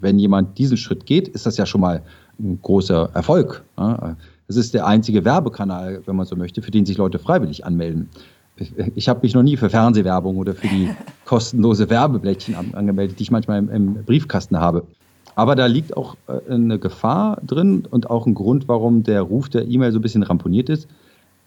wenn 0.00 0.18
jemand 0.18 0.58
diesen 0.58 0.76
Schritt 0.76 1.06
geht, 1.06 1.28
ist 1.28 1.46
das 1.46 1.56
ja 1.56 1.64
schon 1.64 1.80
mal 1.80 2.02
ein 2.38 2.58
großer 2.60 3.10
Erfolg. 3.14 3.62
Ja? 3.78 4.16
Das 4.46 4.56
ist 4.56 4.74
der 4.74 4.86
einzige 4.86 5.24
Werbekanal, 5.24 6.02
wenn 6.06 6.16
man 6.16 6.26
so 6.26 6.34
möchte, 6.34 6.60
für 6.60 6.70
den 6.70 6.84
sich 6.84 6.98
Leute 6.98 7.18
freiwillig 7.18 7.64
anmelden 7.64 8.08
ich 8.94 9.08
habe 9.08 9.20
mich 9.22 9.34
noch 9.34 9.42
nie 9.42 9.56
für 9.56 9.70
Fernsehwerbung 9.70 10.36
oder 10.36 10.54
für 10.54 10.68
die 10.68 10.90
kostenlose 11.24 11.88
Werbeblättchen 11.90 12.54
angemeldet, 12.74 13.18
die 13.18 13.22
ich 13.22 13.30
manchmal 13.30 13.58
im, 13.58 13.70
im 13.70 14.04
Briefkasten 14.04 14.58
habe. 14.58 14.84
Aber 15.34 15.56
da 15.56 15.66
liegt 15.66 15.96
auch 15.96 16.16
äh, 16.26 16.52
eine 16.52 16.78
Gefahr 16.78 17.40
drin 17.46 17.86
und 17.90 18.10
auch 18.10 18.26
ein 18.26 18.34
Grund, 18.34 18.68
warum 18.68 19.02
der 19.02 19.22
Ruf 19.22 19.48
der 19.48 19.66
E-Mail 19.66 19.92
so 19.92 19.98
ein 19.98 20.02
bisschen 20.02 20.22
ramponiert 20.22 20.68
ist. 20.68 20.88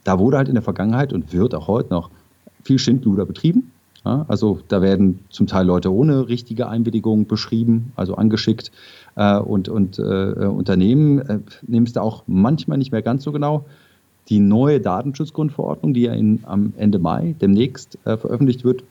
Da 0.03 0.19
wurde 0.19 0.37
halt 0.37 0.47
in 0.47 0.55
der 0.55 0.63
Vergangenheit 0.63 1.13
und 1.13 1.31
wird 1.33 1.55
auch 1.55 1.67
heute 1.67 1.91
noch 1.91 2.09
viel 2.63 2.79
Schindluder 2.79 3.25
betrieben. 3.25 3.71
Ja, 4.05 4.25
also 4.27 4.59
da 4.67 4.81
werden 4.81 5.19
zum 5.29 5.47
Teil 5.47 5.65
Leute 5.65 5.93
ohne 5.93 6.27
richtige 6.27 6.67
Einwilligung 6.67 7.25
beschrieben, 7.25 7.93
also 7.95 8.15
angeschickt. 8.15 8.71
Äh, 9.15 9.37
und 9.37 9.69
und 9.69 9.99
äh, 9.99 10.01
Unternehmen 10.01 11.19
äh, 11.19 11.39
nehmen 11.67 11.85
es 11.85 11.93
da 11.93 12.01
auch 12.01 12.23
manchmal 12.27 12.77
nicht 12.77 12.91
mehr 12.91 13.01
ganz 13.01 13.23
so 13.23 13.31
genau 13.31 13.65
die 14.29 14.39
neue 14.39 14.79
Datenschutzgrundverordnung, 14.79 15.93
die 15.93 16.03
ja 16.03 16.13
in, 16.13 16.39
am 16.43 16.73
Ende 16.77 16.99
Mai 16.99 17.35
demnächst 17.41 17.97
äh, 18.05 18.17
veröffentlicht 18.17 18.63
wird, 18.63 18.83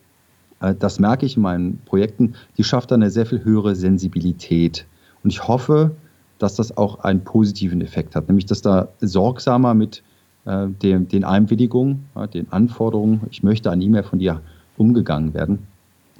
äh, 0.59 0.75
das 0.77 0.99
merke 0.99 1.25
ich 1.25 1.35
in 1.35 1.43
meinen 1.43 1.79
Projekten, 1.85 2.33
die 2.57 2.63
schafft 2.63 2.91
dann 2.91 3.01
eine 3.01 3.11
sehr 3.11 3.25
viel 3.25 3.43
höhere 3.43 3.75
Sensibilität. 3.75 4.85
Und 5.23 5.31
ich 5.31 5.47
hoffe, 5.47 5.91
dass 6.39 6.55
das 6.55 6.77
auch 6.77 6.99
einen 6.99 7.23
positiven 7.23 7.81
Effekt 7.81 8.15
hat, 8.15 8.27
nämlich 8.27 8.45
dass 8.45 8.61
da 8.61 8.89
sorgsamer 8.99 9.73
mit 9.73 10.03
äh, 10.45 10.67
den, 10.67 11.07
den 11.07 11.23
Einwilligungen, 11.23 12.05
ja, 12.15 12.27
den 12.27 12.51
Anforderungen, 12.51 13.21
ich 13.31 13.43
möchte 13.43 13.71
ein 13.71 13.81
E-Mail 13.81 14.03
von 14.03 14.19
dir 14.19 14.41
umgegangen 14.77 15.33
werden. 15.33 15.67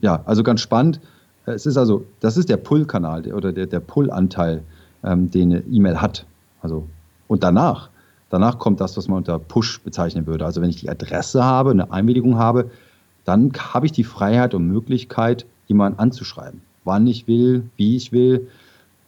Ja, 0.02 0.22
also 0.26 0.44
ganz 0.44 0.62
spannend. 0.62 1.00
Es 1.46 1.66
ist 1.66 1.78
also, 1.78 2.06
das 2.20 2.38
ist 2.38 2.50
der 2.50 2.58
Pull-Kanal 2.58 3.32
oder 3.34 3.52
der, 3.52 3.66
der 3.66 3.80
Pull-Anteil, 3.80 4.64
ähm, 5.04 5.30
den 5.30 5.52
eine 5.52 5.62
E-Mail 5.62 6.00
hat. 6.00 6.26
Also, 6.62 6.88
und 7.28 7.44
danach 7.44 7.90
Danach 8.34 8.58
kommt 8.58 8.82
das, 8.82 8.98
was 8.98 9.08
man 9.08 9.20
unter 9.20 9.38
Push 9.38 9.82
bezeichnen 9.82 10.26
würde. 10.26 10.44
Also 10.44 10.60
wenn 10.60 10.72
ich 10.72 10.78
die 10.78 10.90
Adresse 10.90 11.44
habe, 11.44 11.70
eine 11.70 11.92
Einwilligung 11.92 12.40
habe, 12.40 12.72
dann 13.26 13.52
habe 13.54 13.86
ich 13.86 13.92
die 13.92 14.04
Freiheit 14.04 14.56
und 14.56 14.66
Möglichkeit, 14.68 15.46
jemanden 15.68 16.00
anzuschreiben. 16.00 16.60
Wann 16.84 17.06
ich 17.06 17.28
will, 17.28 17.70
wie 17.78 17.96
ich 17.96 18.12
will. 18.12 18.48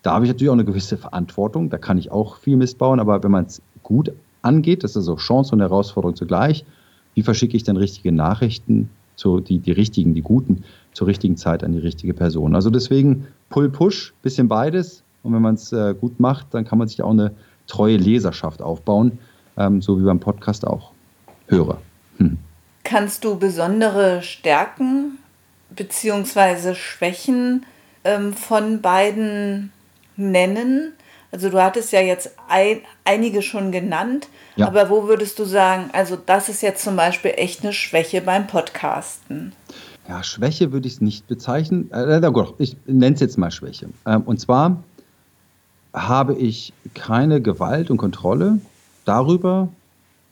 Da 0.03 0.13
habe 0.13 0.25
ich 0.25 0.29
natürlich 0.29 0.51
auch 0.51 0.53
eine 0.53 0.63
gewisse 0.63 0.95
Verantwortung. 0.95 1.71
Da 1.71 1.79
kann 1.79 1.97
ich 1.97 2.11
auch 2.11 2.37
viel 2.37 2.55
Mist 2.55 2.77
bauen. 2.77 2.99
Aber 2.99 3.23
wenn 3.23 3.31
man 3.31 3.45
es 3.45 3.63
gut 3.81 4.11
angeht, 4.43 4.83
das 4.83 4.95
ist 4.95 5.05
so 5.05 5.15
Chance 5.15 5.55
und 5.55 5.61
Herausforderung 5.61 6.15
zugleich, 6.15 6.63
wie 7.15 7.23
verschicke 7.23 7.57
ich 7.57 7.63
denn 7.63 7.77
richtige 7.77 8.11
Nachrichten, 8.11 8.91
zu, 9.15 9.39
die, 9.39 9.57
die 9.57 9.71
richtigen, 9.71 10.13
die 10.13 10.21
guten, 10.21 10.65
zur 10.93 11.07
richtigen 11.07 11.35
Zeit 11.35 11.63
an 11.63 11.71
die 11.71 11.79
richtige 11.79 12.13
Person. 12.13 12.53
Also 12.53 12.69
deswegen 12.69 13.25
Pull-Push, 13.49 14.13
bisschen 14.21 14.47
beides. 14.47 15.01
Und 15.23 15.33
wenn 15.33 15.41
man 15.41 15.55
es 15.55 15.73
äh, 15.73 15.95
gut 15.99 16.19
macht, 16.19 16.53
dann 16.53 16.63
kann 16.63 16.77
man 16.77 16.87
sich 16.87 17.01
auch 17.01 17.09
eine 17.09 17.31
treue 17.67 17.97
Leserschaft 17.97 18.61
aufbauen, 18.61 19.19
ähm, 19.57 19.81
so 19.81 19.99
wie 19.99 20.03
beim 20.03 20.19
Podcast 20.19 20.65
auch. 20.65 20.91
Hörer. 21.47 21.79
Hm. 22.17 22.37
Kannst 22.83 23.23
du 23.23 23.37
besondere 23.37 24.21
Stärken 24.21 25.17
bzw. 25.69 26.75
Schwächen 26.75 27.65
ähm, 28.03 28.33
von 28.33 28.81
beiden 28.81 29.71
nennen? 30.15 30.93
Also 31.31 31.49
du 31.49 31.61
hattest 31.61 31.91
ja 31.91 31.99
jetzt 31.99 32.31
ein, 32.47 32.81
einige 33.03 33.41
schon 33.41 33.71
genannt, 33.71 34.29
ja. 34.55 34.67
aber 34.67 34.89
wo 34.89 35.07
würdest 35.07 35.37
du 35.37 35.43
sagen, 35.43 35.89
also 35.91 36.15
das 36.15 36.47
ist 36.47 36.61
jetzt 36.61 36.83
zum 36.83 36.95
Beispiel 36.95 37.33
echt 37.35 37.63
eine 37.63 37.73
Schwäche 37.73 38.21
beim 38.21 38.47
Podcasten? 38.47 39.51
Ja, 40.07 40.23
Schwäche 40.23 40.71
würde 40.71 40.87
ich 40.87 40.93
es 40.93 41.01
nicht 41.01 41.27
bezeichnen. 41.27 41.91
Äh, 41.91 42.21
gut, 42.31 42.53
ich 42.59 42.77
nenne 42.85 43.15
es 43.15 43.21
jetzt 43.21 43.37
mal 43.37 43.51
Schwäche. 43.51 43.89
Ähm, 44.05 44.21
und 44.21 44.39
zwar 44.39 44.83
habe 45.95 46.35
ich 46.35 46.73
keine 46.93 47.41
Gewalt 47.41 47.89
und 47.89 47.97
Kontrolle 47.97 48.59
darüber, 49.05 49.69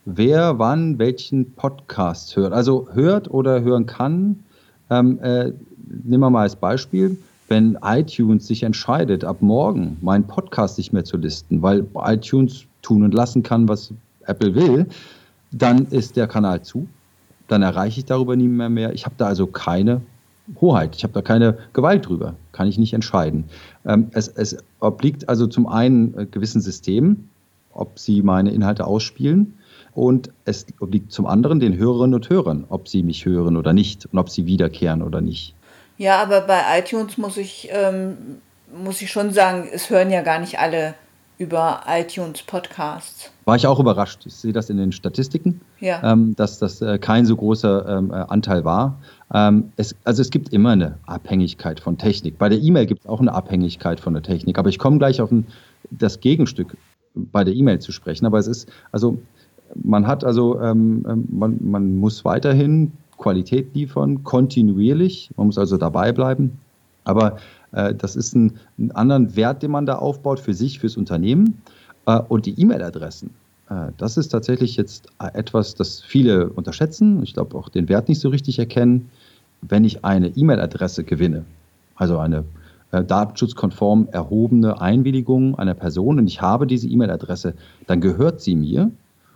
wer 0.05 0.59
wann 0.59 0.99
welchen 0.99 1.53
Podcast 1.53 2.35
hört. 2.35 2.53
Also 2.53 2.87
hört 2.93 3.31
oder 3.31 3.61
hören 3.61 3.85
kann. 3.85 4.43
Ähm, 4.89 5.19
äh, 5.21 5.53
nehmen 6.03 6.19
wir 6.21 6.29
mal 6.29 6.41
als 6.41 6.55
Beispiel, 6.55 7.17
wenn 7.47 7.77
iTunes 7.81 8.47
sich 8.47 8.63
entscheidet, 8.63 9.23
ab 9.23 9.37
morgen 9.41 9.97
meinen 10.01 10.27
Podcast 10.27 10.77
nicht 10.77 10.91
mehr 10.91 11.05
zu 11.05 11.17
listen, 11.17 11.61
weil 11.61 11.85
iTunes 11.95 12.65
tun 12.81 13.03
und 13.03 13.13
lassen 13.13 13.43
kann, 13.43 13.67
was 13.67 13.93
Apple 14.25 14.55
will, 14.55 14.87
dann 15.51 15.85
ist 15.85 16.15
der 16.17 16.27
Kanal 16.27 16.61
zu. 16.61 16.87
Dann 17.47 17.61
erreiche 17.61 17.99
ich 17.99 18.05
darüber 18.05 18.35
nie 18.35 18.47
mehr 18.47 18.69
mehr. 18.69 18.93
Ich 18.93 19.05
habe 19.05 19.15
da 19.17 19.27
also 19.27 19.47
keine 19.47 20.01
Hoheit. 20.59 20.95
Ich 20.95 21.03
habe 21.03 21.13
da 21.13 21.21
keine 21.21 21.57
Gewalt 21.73 22.07
drüber. 22.07 22.35
Kann 22.51 22.67
ich 22.67 22.77
nicht 22.77 22.93
entscheiden. 22.93 23.45
Ähm, 23.85 24.07
es, 24.13 24.27
es 24.27 24.57
obliegt 24.79 25.29
also 25.29 25.47
zum 25.47 25.67
einen 25.67 26.17
äh, 26.17 26.25
gewissen 26.25 26.61
Systemen, 26.61 27.29
ob 27.71 27.97
sie 27.97 28.21
meine 28.21 28.51
Inhalte 28.51 28.85
ausspielen. 28.85 29.57
Und 29.93 30.31
es 30.45 30.65
obliegt 30.79 31.11
zum 31.11 31.27
anderen 31.27 31.59
den 31.59 31.77
Hörerinnen 31.77 32.15
und 32.15 32.29
Hörern, 32.29 32.65
ob 32.69 32.87
sie 32.87 33.03
mich 33.03 33.25
hören 33.25 33.57
oder 33.57 33.73
nicht 33.73 34.07
und 34.07 34.17
ob 34.17 34.29
sie 34.29 34.45
wiederkehren 34.45 35.03
oder 35.03 35.21
nicht. 35.21 35.53
Ja, 35.97 36.21
aber 36.21 36.41
bei 36.41 36.61
iTunes 36.79 37.17
muss 37.17 37.37
ich, 37.37 37.69
ähm, 37.71 38.17
muss 38.83 39.01
ich 39.01 39.11
schon 39.11 39.31
sagen, 39.31 39.67
es 39.71 39.91
hören 39.91 40.09
ja 40.09 40.23
gar 40.23 40.39
nicht 40.39 40.59
alle 40.59 40.95
über 41.37 41.81
iTunes 41.87 42.43
Podcasts. 42.43 43.31
War 43.45 43.55
ich 43.55 43.67
auch 43.67 43.79
überrascht. 43.79 44.25
Ich 44.25 44.35
sehe 44.35 44.53
das 44.53 44.69
in 44.69 44.77
den 44.77 44.91
Statistiken, 44.91 45.61
ja. 45.79 46.01
ähm, 46.03 46.35
dass 46.35 46.59
das 46.59 46.81
äh, 46.81 46.97
kein 46.99 47.25
so 47.25 47.35
großer 47.35 47.97
ähm, 47.97 48.11
äh, 48.11 48.15
Anteil 48.15 48.63
war. 48.63 48.97
Ähm, 49.33 49.71
es, 49.75 49.95
also 50.03 50.21
es 50.21 50.29
gibt 50.29 50.53
immer 50.53 50.71
eine 50.71 50.97
Abhängigkeit 51.05 51.79
von 51.79 51.97
Technik. 51.97 52.37
Bei 52.37 52.49
der 52.49 52.59
E-Mail 52.59 52.85
gibt 52.85 53.01
es 53.01 53.07
auch 53.07 53.19
eine 53.19 53.33
Abhängigkeit 53.33 53.99
von 53.99 54.13
der 54.13 54.23
Technik. 54.23 54.57
Aber 54.57 54.69
ich 54.69 54.79
komme 54.79 54.99
gleich 54.99 55.21
auf 55.21 55.31
ein, 55.31 55.47
das 55.89 56.19
Gegenstück 56.19 56.77
bei 57.15 57.43
der 57.43 57.53
E-Mail 57.53 57.79
zu 57.79 57.91
sprechen. 57.91 58.25
Aber 58.25 58.37
es 58.37 58.47
ist, 58.47 58.71
also 58.91 59.17
man 59.83 60.07
hat 60.07 60.23
also, 60.23 60.61
ähm, 60.61 61.05
ähm, 61.09 61.27
man, 61.31 61.57
man 61.61 61.97
muss 61.97 62.23
weiterhin 62.25 62.91
Qualität 63.17 63.73
liefern, 63.73 64.23
kontinuierlich. 64.23 65.31
Man 65.35 65.47
muss 65.47 65.57
also 65.57 65.77
dabei 65.77 66.11
bleiben. 66.11 66.59
Aber 67.05 67.37
das 67.73 68.15
ist 68.15 68.35
ein, 68.35 68.53
ein 68.77 68.91
anderen 68.91 69.35
Wert, 69.35 69.63
den 69.63 69.71
man 69.71 69.85
da 69.85 69.95
aufbaut 69.95 70.39
für 70.39 70.53
sich, 70.53 70.79
fürs 70.79 70.95
Unternehmen. 70.95 71.61
Äh, 72.05 72.19
und 72.27 72.45
die 72.45 72.59
E-Mail-Adressen, 72.59 73.31
äh, 73.69 73.91
das 73.97 74.17
ist 74.17 74.29
tatsächlich 74.29 74.75
jetzt 74.75 75.07
etwas, 75.33 75.75
das 75.75 76.01
viele 76.01 76.49
unterschätzen. 76.49 77.23
Ich 77.23 77.33
glaube 77.33 77.57
auch 77.57 77.69
den 77.69 77.89
Wert 77.89 78.09
nicht 78.09 78.19
so 78.19 78.29
richtig 78.29 78.59
erkennen. 78.59 79.09
Wenn 79.61 79.85
ich 79.85 80.03
eine 80.03 80.27
E-Mail-Adresse 80.27 81.03
gewinne, 81.03 81.45
also 81.95 82.17
eine 82.17 82.43
äh, 82.91 83.03
datenschutzkonform 83.03 84.09
erhobene 84.11 84.81
Einwilligung 84.81 85.57
einer 85.57 85.73
Person 85.73 86.19
und 86.19 86.27
ich 86.27 86.41
habe 86.41 86.67
diese 86.67 86.87
E-Mail-Adresse, 86.87 87.53
dann 87.87 88.01
gehört 88.01 88.41
sie 88.41 88.55
mir 88.55 88.91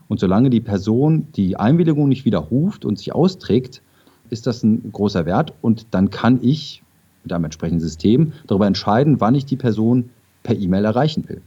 und 0.09 0.19
solange 0.19 0.49
die 0.49 0.61
Person 0.61 1.27
die 1.35 1.57
Einwilligung 1.57 2.09
nicht 2.09 2.25
widerruft 2.25 2.85
und 2.85 2.97
sich 2.97 3.13
austrägt, 3.13 3.81
ist 4.29 4.47
das 4.47 4.63
ein 4.63 4.91
großer 4.91 5.25
Wert. 5.25 5.53
Und 5.61 5.87
dann 5.91 6.09
kann 6.09 6.39
ich 6.41 6.83
mit 7.27 7.33
einem 7.33 7.45
entsprechenden 7.45 7.81
System 7.81 8.31
darüber 8.47 8.67
entscheiden, 8.67 9.19
wann 9.19 9.35
ich 9.35 9.45
die 9.45 9.57
Person 9.57 10.09
per 10.43 10.55
E-Mail 10.55 10.85
erreichen 10.85 11.27
will. 11.27 11.41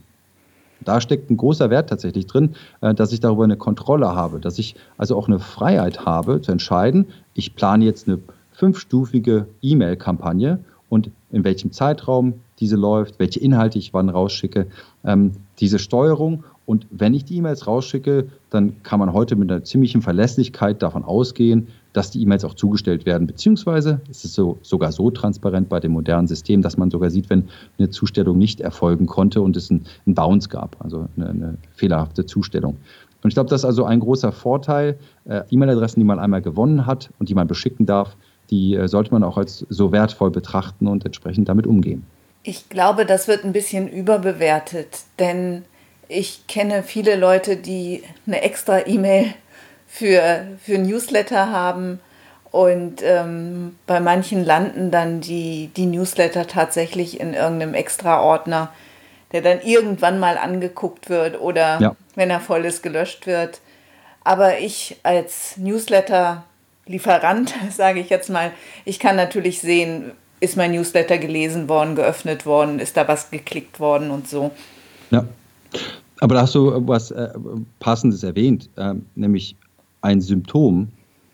Da 0.83 1.01
steckt 1.01 1.29
ein 1.29 1.37
großer 1.37 1.69
Wert 1.69 1.89
tatsächlich 1.89 2.27
drin, 2.27 2.51
äh, 2.81 2.93
dass 2.93 3.11
ich 3.11 3.19
darüber 3.19 3.43
eine 3.43 3.57
Kontrolle 3.57 4.15
habe, 4.15 4.39
dass 4.39 4.59
ich 4.59 4.75
also 4.97 5.15
auch 5.15 5.27
eine 5.27 5.39
Freiheit 5.39 6.05
habe 6.05 6.41
zu 6.41 6.51
entscheiden, 6.51 7.07
ich 7.33 7.55
plane 7.55 7.85
jetzt 7.85 8.07
eine 8.07 8.19
fünfstufige 8.51 9.47
E-Mail-Kampagne 9.61 10.59
und 10.89 11.09
in 11.31 11.43
welchem 11.43 11.71
Zeitraum 11.71 12.33
diese 12.59 12.75
läuft, 12.75 13.17
welche 13.19 13.39
Inhalte 13.39 13.79
ich 13.79 13.93
wann 13.93 14.09
rausschicke. 14.09 14.67
Ähm, 15.03 15.31
diese 15.59 15.79
Steuerung 15.79 16.43
und 16.65 16.85
wenn 16.91 17.13
ich 17.13 17.25
die 17.25 17.37
E-Mails 17.37 17.65
rausschicke, 17.65 18.27
dann 18.49 18.83
kann 18.83 18.99
man 18.99 19.13
heute 19.13 19.35
mit 19.35 19.51
einer 19.51 19.63
ziemlichen 19.63 20.01
Verlässlichkeit 20.01 20.81
davon 20.81 21.03
ausgehen, 21.03 21.67
dass 21.93 22.11
die 22.11 22.21
E-Mails 22.21 22.45
auch 22.45 22.53
zugestellt 22.53 23.05
werden. 23.05 23.27
Beziehungsweise 23.27 24.01
ist 24.09 24.25
es 24.25 24.33
so, 24.33 24.57
sogar 24.61 24.91
so 24.91 25.11
transparent 25.11 25.69
bei 25.69 25.79
dem 25.79 25.91
modernen 25.91 26.27
System, 26.27 26.61
dass 26.61 26.77
man 26.77 26.89
sogar 26.89 27.09
sieht, 27.09 27.29
wenn 27.29 27.49
eine 27.77 27.89
Zustellung 27.89 28.37
nicht 28.37 28.61
erfolgen 28.61 29.07
konnte 29.07 29.41
und 29.41 29.57
es 29.57 29.69
einen, 29.69 29.85
Bounce 30.05 30.49
gab, 30.49 30.77
also 30.79 31.07
eine, 31.17 31.29
eine 31.29 31.57
fehlerhafte 31.73 32.25
Zustellung. 32.25 32.77
Und 33.23 33.29
ich 33.29 33.35
glaube, 33.35 33.49
das 33.49 33.61
ist 33.61 33.65
also 33.65 33.85
ein 33.85 33.99
großer 33.99 34.31
Vorteil. 34.31 34.97
Äh, 35.25 35.43
E-Mail-Adressen, 35.51 35.99
die 35.99 36.05
man 36.05 36.19
einmal 36.19 36.41
gewonnen 36.41 36.85
hat 36.85 37.11
und 37.19 37.29
die 37.29 37.35
man 37.35 37.47
beschicken 37.47 37.85
darf, 37.85 38.15
die 38.49 38.75
äh, 38.75 38.87
sollte 38.87 39.11
man 39.11 39.23
auch 39.23 39.37
als 39.37 39.65
so 39.69 39.91
wertvoll 39.91 40.31
betrachten 40.31 40.87
und 40.87 41.05
entsprechend 41.05 41.47
damit 41.49 41.67
umgehen. 41.67 42.03
Ich 42.43 42.69
glaube, 42.69 43.05
das 43.05 43.27
wird 43.27 43.43
ein 43.43 43.53
bisschen 43.53 43.87
überbewertet, 43.87 45.01
denn 45.19 45.63
ich 46.07 46.47
kenne 46.47 46.83
viele 46.83 47.15
Leute, 47.15 47.55
die 47.55 48.03
eine 48.25 48.41
extra 48.41 48.85
E-Mail 48.85 49.33
für, 49.91 50.47
für 50.63 50.77
Newsletter 50.77 51.51
haben 51.51 51.99
und 52.49 53.01
ähm, 53.03 53.75
bei 53.87 53.99
manchen 53.99 54.45
landen 54.45 54.89
dann 54.89 55.19
die, 55.19 55.69
die 55.75 55.85
Newsletter 55.85 56.47
tatsächlich 56.47 57.19
in 57.19 57.33
irgendeinem 57.33 57.73
Extra-Ordner, 57.73 58.71
der 59.33 59.41
dann 59.41 59.61
irgendwann 59.61 60.17
mal 60.17 60.37
angeguckt 60.37 61.09
wird 61.09 61.39
oder 61.39 61.79
ja. 61.81 61.95
wenn 62.15 62.29
er 62.29 62.39
voll 62.39 62.63
ist, 62.63 62.83
gelöscht 62.83 63.27
wird. 63.27 63.59
Aber 64.23 64.59
ich 64.59 64.97
als 65.03 65.57
Newsletter-Lieferant, 65.57 67.53
sage 67.69 67.99
ich 67.99 68.09
jetzt 68.09 68.29
mal, 68.29 68.51
ich 68.85 68.97
kann 68.97 69.17
natürlich 69.17 69.59
sehen, 69.59 70.11
ist 70.39 70.55
mein 70.55 70.71
Newsletter 70.71 71.17
gelesen 71.17 71.67
worden, 71.67 71.95
geöffnet 71.95 72.45
worden, 72.45 72.79
ist 72.79 72.95
da 72.95 73.09
was 73.09 73.29
geklickt 73.29 73.81
worden 73.81 74.09
und 74.09 74.29
so. 74.29 74.51
Ja. 75.09 75.25
Aber 76.21 76.35
da 76.35 76.41
hast 76.41 76.55
du 76.55 76.87
was 76.87 77.11
äh, 77.11 77.29
Passendes 77.79 78.23
erwähnt, 78.23 78.69
äh, 78.77 78.93
nämlich 79.15 79.55
ein 80.01 80.21
Symptom, 80.21 80.89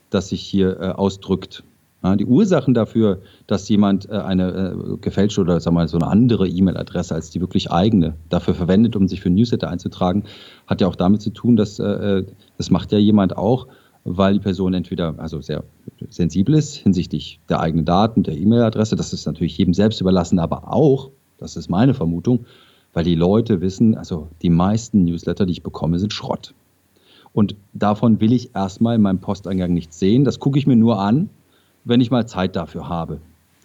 das 0.10 0.30
sich 0.30 0.42
hier 0.42 0.80
äh, 0.80 0.90
ausdrückt. 0.90 1.64
Ja, 2.04 2.16
die 2.16 2.26
Ursachen 2.26 2.74
dafür, 2.74 3.22
dass 3.48 3.68
jemand 3.70 4.08
äh, 4.10 4.14
eine 4.14 4.52
äh, 4.52 4.98
gefälschte 4.98 5.42
oder 5.42 5.60
sagen 5.60 5.76
wir 5.76 5.82
mal, 5.82 5.88
so 5.88 5.98
eine 5.98 6.08
andere 6.08 6.48
E-Mail-Adresse 6.48 7.16
als 7.16 7.32
die 7.32 7.42
wirklich 7.42 7.72
eigene 7.72 8.16
dafür 8.30 8.54
verwendet, 8.54 8.96
um 8.96 9.08
sich 9.08 9.22
für 9.22 9.30
Newsletter 9.30 9.70
einzutragen, 9.70 10.24
hat 10.68 10.80
ja 10.80 10.88
auch 10.88 10.96
damit 10.96 11.22
zu 11.22 11.32
tun, 11.32 11.56
dass 11.56 11.80
äh, 11.80 12.24
das 12.58 12.70
macht 12.70 12.92
ja 12.92 13.00
jemand 13.00 13.36
auch, 13.36 13.68
weil 14.04 14.34
die 14.34 14.40
Person 14.40 14.74
entweder 14.74 15.16
also 15.18 15.42
sehr 15.42 15.64
sensibel 16.10 16.56
ist 16.56 16.76
hinsichtlich 16.76 17.40
der 17.50 17.60
eigenen 17.60 17.86
Daten, 17.86 18.24
der 18.24 18.38
E-Mail-Adresse. 18.38 18.96
Das 18.96 19.12
ist 19.12 19.26
natürlich 19.26 19.58
jedem 19.58 19.74
selbst 19.74 20.00
überlassen, 20.00 20.40
aber 20.40 20.72
auch, 20.72 21.10
das 21.40 21.58
ist 21.58 21.70
meine 21.70 21.94
Vermutung, 21.94 22.46
weil 22.94 23.04
die 23.04 23.16
Leute 23.16 23.60
wissen, 23.60 23.98
also 23.98 24.28
die 24.42 24.50
meisten 24.50 25.04
Newsletter, 25.04 25.46
die 25.46 25.54
ich 25.54 25.64
bekomme, 25.64 26.00
sind 26.00 26.14
Schrott. 26.14 26.54
Und 27.38 27.56
davon 27.74 28.20
will 28.20 28.34
ich 28.34 28.56
erstmal 28.56 28.96
in 28.96 29.04
meinem 29.04 29.20
Posteingang 29.20 29.72
nichts 29.72 30.00
sehen. 30.00 30.24
Das 30.24 30.40
gucke 30.40 30.58
ich 30.58 30.66
mir 30.66 30.76
nur 30.76 31.00
an, 31.00 31.30
wenn 31.84 32.02
ich 32.02 32.10
mal 32.10 32.26
Zeit 32.26 32.56
dafür 32.56 32.90
habe. 32.90 33.20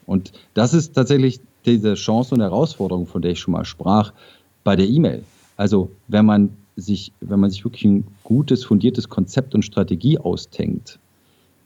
Und 0.05 0.33
das 0.53 0.75
ist 0.75 0.93
tatsächlich 0.93 1.41
diese 1.65 1.95
Chance 1.95 2.35
und 2.35 2.43
Herausforderung, 2.43 3.07
von 3.07 3.23
der 3.23 3.31
ich 3.31 3.41
schon 3.41 3.53
mal 3.53 3.65
sprach, 3.65 4.13
bei 4.63 4.77
der 4.77 4.87
E-Mail. 4.87 5.25
Also 5.57 5.91
wenn 6.09 6.27
man 6.27 6.51
sich, 6.77 7.13
wenn 7.23 7.41
man 7.41 7.49
sich 7.49 7.65
wirklich 7.65 7.87
ein 7.87 8.05
gutes, 8.25 8.63
fundiertes 8.63 9.09
Konzept 9.09 9.55
und 9.55 9.65
Strategie 9.65 10.19
austenkt, 10.19 10.99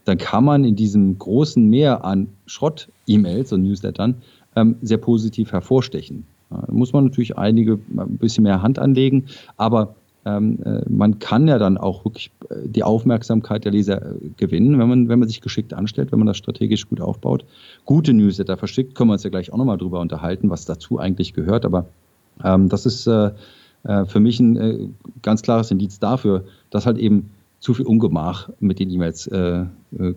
dann 0.04 0.16
kann 0.16 0.44
man 0.44 0.64
in 0.64 0.76
diesem 0.76 1.18
großen 1.18 1.68
Meer 1.68 2.04
an 2.04 2.28
Schrott-E-Mails 2.46 3.52
und 3.52 3.64
Newslettern 3.64 4.14
ähm, 4.54 4.76
sehr 4.80 4.98
positiv 4.98 5.50
hervorstechen. 5.50 6.25
Da 6.50 6.68
muss 6.68 6.92
man 6.92 7.06
natürlich 7.06 7.36
einige 7.36 7.80
ein 7.96 8.16
bisschen 8.18 8.44
mehr 8.44 8.62
Hand 8.62 8.78
anlegen, 8.78 9.25
aber 9.56 9.96
ähm, 10.26 10.59
äh, 10.64 10.80
man 10.88 11.21
kann 11.21 11.47
ja 11.47 11.59
dann 11.59 11.78
auch 11.78 12.04
wirklich 12.04 12.33
äh, 12.50 12.68
die 12.68 12.83
Aufmerksamkeit 12.83 13.64
der 13.64 13.71
Leser 13.71 14.04
äh, 14.04 14.30
gewinnen, 14.37 14.76
wenn 14.78 14.88
man, 14.88 15.09
wenn 15.09 15.21
man 15.21 15.28
sich 15.28 15.40
geschickt 15.40 15.73
anstellt, 15.73 16.11
wenn 16.11 16.18
man 16.18 16.26
das 16.26 16.37
strategisch 16.37 16.88
gut 16.88 17.00
aufbaut. 17.00 17.45
Gute 17.85 18.12
Newsletter 18.12 18.56
verschickt, 18.56 18.97
können 18.97 19.11
wir 19.11 19.14
uns 19.14 19.23
ja 19.23 19.30
gleich 19.30 19.52
auch 19.52 19.56
nochmal 19.56 19.78
drüber 19.78 20.00
unterhalten, 20.00 20.50
was 20.50 20.64
dazu 20.64 20.99
eigentlich 20.99 21.33
gehört, 21.33 21.64
aber 21.64 21.87
ähm, 22.42 22.68
das 22.68 22.87
ist 22.87 23.06
äh, 23.06 23.30
für 24.06 24.18
mich 24.18 24.40
ein 24.40 24.56
äh, 24.56 24.88
ganz 25.23 25.42
klares 25.42 25.71
Indiz 25.71 26.00
dafür, 26.00 26.45
dass 26.71 26.87
halt 26.87 26.99
eben 26.99 27.30
zu 27.61 27.73
viel 27.73 27.87
Ungemach 27.87 28.50
mit 28.59 28.80
den 28.80 28.90
E-Mails 28.90 29.28
äh, 29.28 29.64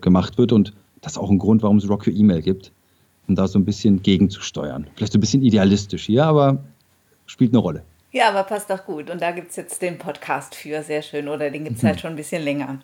gemacht 0.00 0.38
wird. 0.38 0.52
Und 0.52 0.74
das 1.00 1.12
ist 1.12 1.18
auch 1.18 1.30
ein 1.30 1.38
Grund, 1.38 1.62
warum 1.62 1.78
es 1.78 1.88
Rock 1.88 2.04
für 2.04 2.10
E-Mail 2.10 2.42
gibt, 2.42 2.72
um 3.28 3.34
da 3.36 3.46
so 3.48 3.58
ein 3.58 3.64
bisschen 3.64 4.02
gegenzusteuern. 4.02 4.88
Vielleicht 4.94 5.12
so 5.12 5.18
ein 5.18 5.20
bisschen 5.20 5.42
idealistisch 5.42 6.04
hier, 6.04 6.26
aber 6.26 6.58
spielt 7.26 7.52
eine 7.52 7.58
Rolle. 7.58 7.82
Ja, 8.12 8.28
aber 8.28 8.42
passt 8.42 8.70
doch 8.70 8.84
gut. 8.84 9.08
Und 9.08 9.22
da 9.22 9.30
gibt 9.30 9.50
es 9.50 9.56
jetzt 9.56 9.82
den 9.82 9.98
Podcast 9.98 10.54
für, 10.54 10.82
sehr 10.82 11.02
schön. 11.02 11.28
Oder 11.28 11.50
den 11.50 11.64
gibt 11.64 11.76
es 11.76 11.82
mhm. 11.82 11.88
halt 11.88 12.00
schon 12.00 12.10
ein 12.10 12.16
bisschen 12.16 12.42
länger. 12.42 12.78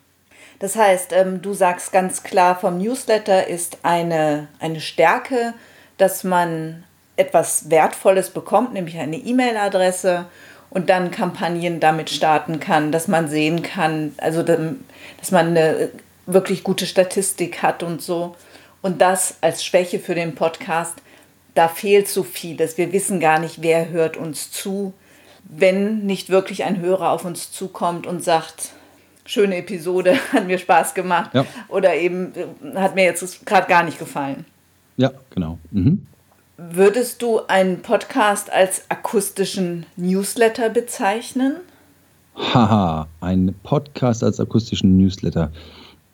Das 0.59 0.77
heißt, 0.77 1.13
ähm, 1.13 1.43
du 1.43 1.53
sagst 1.53 1.93
ganz 1.93 2.23
klar, 2.23 2.59
vom 2.59 2.79
Newsletter 2.79 3.47
ist 3.47 3.79
eine, 3.83 4.49
eine 4.61 4.81
Stärke, 4.81 5.55
dass 5.99 6.25
man 6.25 6.85
etwas 7.17 7.71
Wertvolles 7.71 8.31
bekommt, 8.31 8.73
nämlich 8.73 8.99
eine 8.99 9.17
E-Mail-Adresse 9.17 10.27
und 10.71 10.89
dann 10.91 11.11
Kampagnen 11.11 11.81
damit 11.81 12.11
starten 12.11 12.61
kann, 12.61 12.93
dass 12.93 13.09
man 13.09 13.29
sehen 13.29 13.63
kann, 13.63 14.15
also 14.19 14.43
dass 14.43 15.31
man 15.31 15.49
eine 15.49 15.91
wirklich 16.27 16.65
gute 16.65 16.87
Statistik 16.87 17.63
hat 17.63 17.83
und 17.83 18.03
so. 18.03 18.37
Und 18.83 19.01
das 19.01 19.37
als 19.41 19.65
Schwäche 19.65 19.99
für 19.99 20.15
den 20.15 20.35
Podcast, 20.35 20.95
da 21.55 21.69
fehlt 21.69 22.09
so 22.09 22.23
vieles. 22.23 22.77
Wir 22.77 22.93
wissen 22.93 23.21
gar 23.21 23.39
nicht, 23.39 23.63
wer 23.63 23.89
hört 23.89 24.17
uns 24.17 24.51
zu, 24.51 24.93
wenn 25.49 26.05
nicht 26.07 26.31
wirklich 26.31 26.65
ein 26.65 26.81
Hörer 26.81 27.11
auf 27.11 27.25
uns 27.25 27.53
zukommt 27.53 28.07
und 28.07 28.23
sagt, 28.23 28.73
schöne 29.25 29.57
Episode, 29.57 30.17
hat 30.33 30.47
mir 30.47 30.59
Spaß 30.59 30.95
gemacht 30.95 31.31
ja. 31.35 31.45
oder 31.69 31.95
eben 31.95 32.33
hat 32.75 32.95
mir 32.95 33.05
jetzt 33.05 33.45
gerade 33.47 33.69
gar 33.69 33.85
nicht 33.85 33.99
gefallen. 33.99 34.45
Ja, 34.97 35.13
genau. 35.31 35.59
Mhm. 35.71 36.07
Würdest 36.57 37.21
du 37.21 37.41
einen 37.49 37.83
Podcast 37.83 38.51
als 38.51 38.91
akustischen 38.91 39.85
Newsletter 39.97 40.71
bezeichnen? 40.71 41.57
Haha, 42.35 43.09
ein 43.21 43.55
Podcast 43.63 44.25
als 44.25 44.41
akustischen 44.41 44.97
Newsletter. 44.97 45.53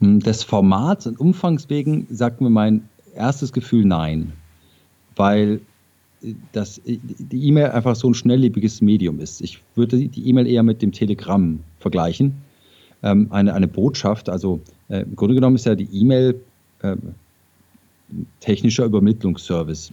Hm, 0.01 0.19
des 0.21 0.43
Formats 0.43 1.07
und 1.07 1.21
Umfangs 1.21 1.71
wegen 1.71 2.07
sagt 2.11 2.41
mir 2.41 2.51
mein 2.51 2.89
erstes 3.15 3.53
Gefühl 3.53 3.85
nein, 3.85 4.33
weil 5.15 5.61
äh, 6.25 6.35
das, 6.53 6.79
äh, 6.79 6.99
die 7.03 7.49
E-Mail 7.49 7.71
einfach 7.71 7.97
so 7.97 8.09
ein 8.09 8.15
schnelllebiges 8.15 8.81
Medium 8.81 9.21
ist. 9.21 9.41
Ich 9.41 9.61
würde 9.75 9.97
die 10.09 10.29
E-Mail 10.29 10.47
eher 10.47 10.63
mit 10.63 10.83
dem 10.83 10.93
Telegramm 10.93 11.61
vergleichen. 11.79 12.35
Ähm, 13.03 13.29
eine, 13.31 13.55
eine 13.55 13.69
Botschaft, 13.69 14.29
also 14.29 14.61
äh, 14.89 15.03
im 15.03 15.17
Grunde 15.17 15.35
genommen 15.35 15.57
ist 15.57 15.67
ja 15.67 15.75
die 15.75 15.89
E-Mail 15.93 16.41
äh, 16.83 16.97
technischer 18.41 18.85
Übermittlungsservice. 18.85 19.93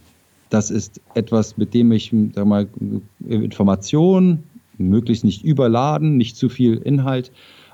Das 0.49 0.71
ist 0.71 0.99
etwas, 1.13 1.57
mit 1.57 1.73
dem 1.73 1.91
ich 1.91 2.13
sag 2.33 2.45
mal, 2.45 2.67
Informationen, 3.27 4.43
möglichst 4.77 5.23
nicht 5.23 5.43
überladen, 5.43 6.17
nicht 6.17 6.37
zu 6.37 6.49
viel 6.49 6.77
Inhalt, 6.77 7.31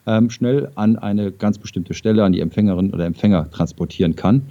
ähm, 0.08 0.30
schnell 0.30 0.72
an 0.76 0.98
eine 0.98 1.32
ganz 1.32 1.58
bestimmte 1.58 1.94
Stelle, 1.94 2.24
an 2.24 2.34
die 2.34 2.42
Empfängerin 2.42 2.94
oder 2.94 3.06
Empfänger 3.06 3.50
transportieren 3.50 4.16
kann. 4.16 4.44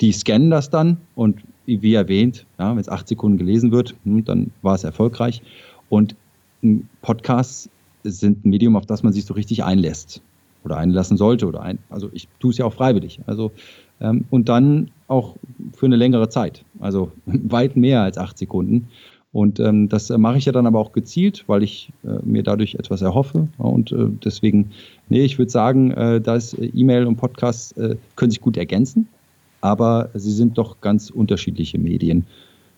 Die 0.00 0.12
scannen 0.12 0.50
das 0.50 0.70
dann 0.70 0.98
und 1.14 1.40
wie 1.66 1.94
erwähnt, 1.94 2.46
ja, 2.58 2.70
wenn 2.70 2.78
es 2.78 2.88
acht 2.88 3.08
Sekunden 3.08 3.38
gelesen 3.38 3.72
wird, 3.72 3.94
hm, 4.04 4.24
dann 4.24 4.50
war 4.62 4.74
es 4.74 4.84
erfolgreich. 4.84 5.42
Und 5.88 6.16
Podcasts 7.02 7.68
sind 8.04 8.44
ein 8.44 8.50
Medium, 8.50 8.76
auf 8.76 8.86
das 8.86 9.02
man 9.02 9.12
sich 9.12 9.24
so 9.24 9.34
richtig 9.34 9.64
einlässt 9.64 10.22
oder 10.64 10.76
einlassen 10.76 11.16
sollte. 11.16 11.46
Oder 11.46 11.62
ein, 11.62 11.78
also 11.90 12.10
ich 12.12 12.28
tue 12.40 12.50
es 12.50 12.58
ja 12.58 12.64
auch 12.64 12.74
freiwillig. 12.74 13.20
Also 13.26 13.52
ähm, 14.00 14.24
und 14.30 14.48
dann 14.48 14.90
auch 15.08 15.36
für 15.74 15.86
eine 15.86 15.96
längere 15.96 16.28
Zeit, 16.28 16.64
also 16.80 17.12
weit 17.26 17.76
mehr 17.76 18.02
als 18.02 18.18
acht 18.18 18.38
Sekunden. 18.38 18.88
Und 19.32 19.60
ähm, 19.60 19.88
das 19.88 20.10
mache 20.10 20.36
ich 20.36 20.44
ja 20.44 20.52
dann 20.52 20.66
aber 20.66 20.78
auch 20.78 20.92
gezielt, 20.92 21.44
weil 21.46 21.62
ich 21.62 21.90
äh, 22.04 22.18
mir 22.22 22.42
dadurch 22.42 22.74
etwas 22.74 23.00
erhoffe. 23.00 23.48
Und 23.56 23.90
äh, 23.90 24.08
deswegen, 24.22 24.72
nee, 25.08 25.24
ich 25.24 25.38
würde 25.38 25.50
sagen, 25.50 25.90
äh, 25.92 26.20
dass 26.20 26.54
E-Mail 26.54 27.06
und 27.06 27.16
Podcast 27.16 27.78
äh, 27.78 27.96
können 28.14 28.30
sich 28.30 28.42
gut 28.42 28.58
ergänzen, 28.58 29.08
aber 29.62 30.10
sie 30.12 30.32
sind 30.32 30.58
doch 30.58 30.82
ganz 30.82 31.08
unterschiedliche 31.08 31.78
Medien 31.78 32.26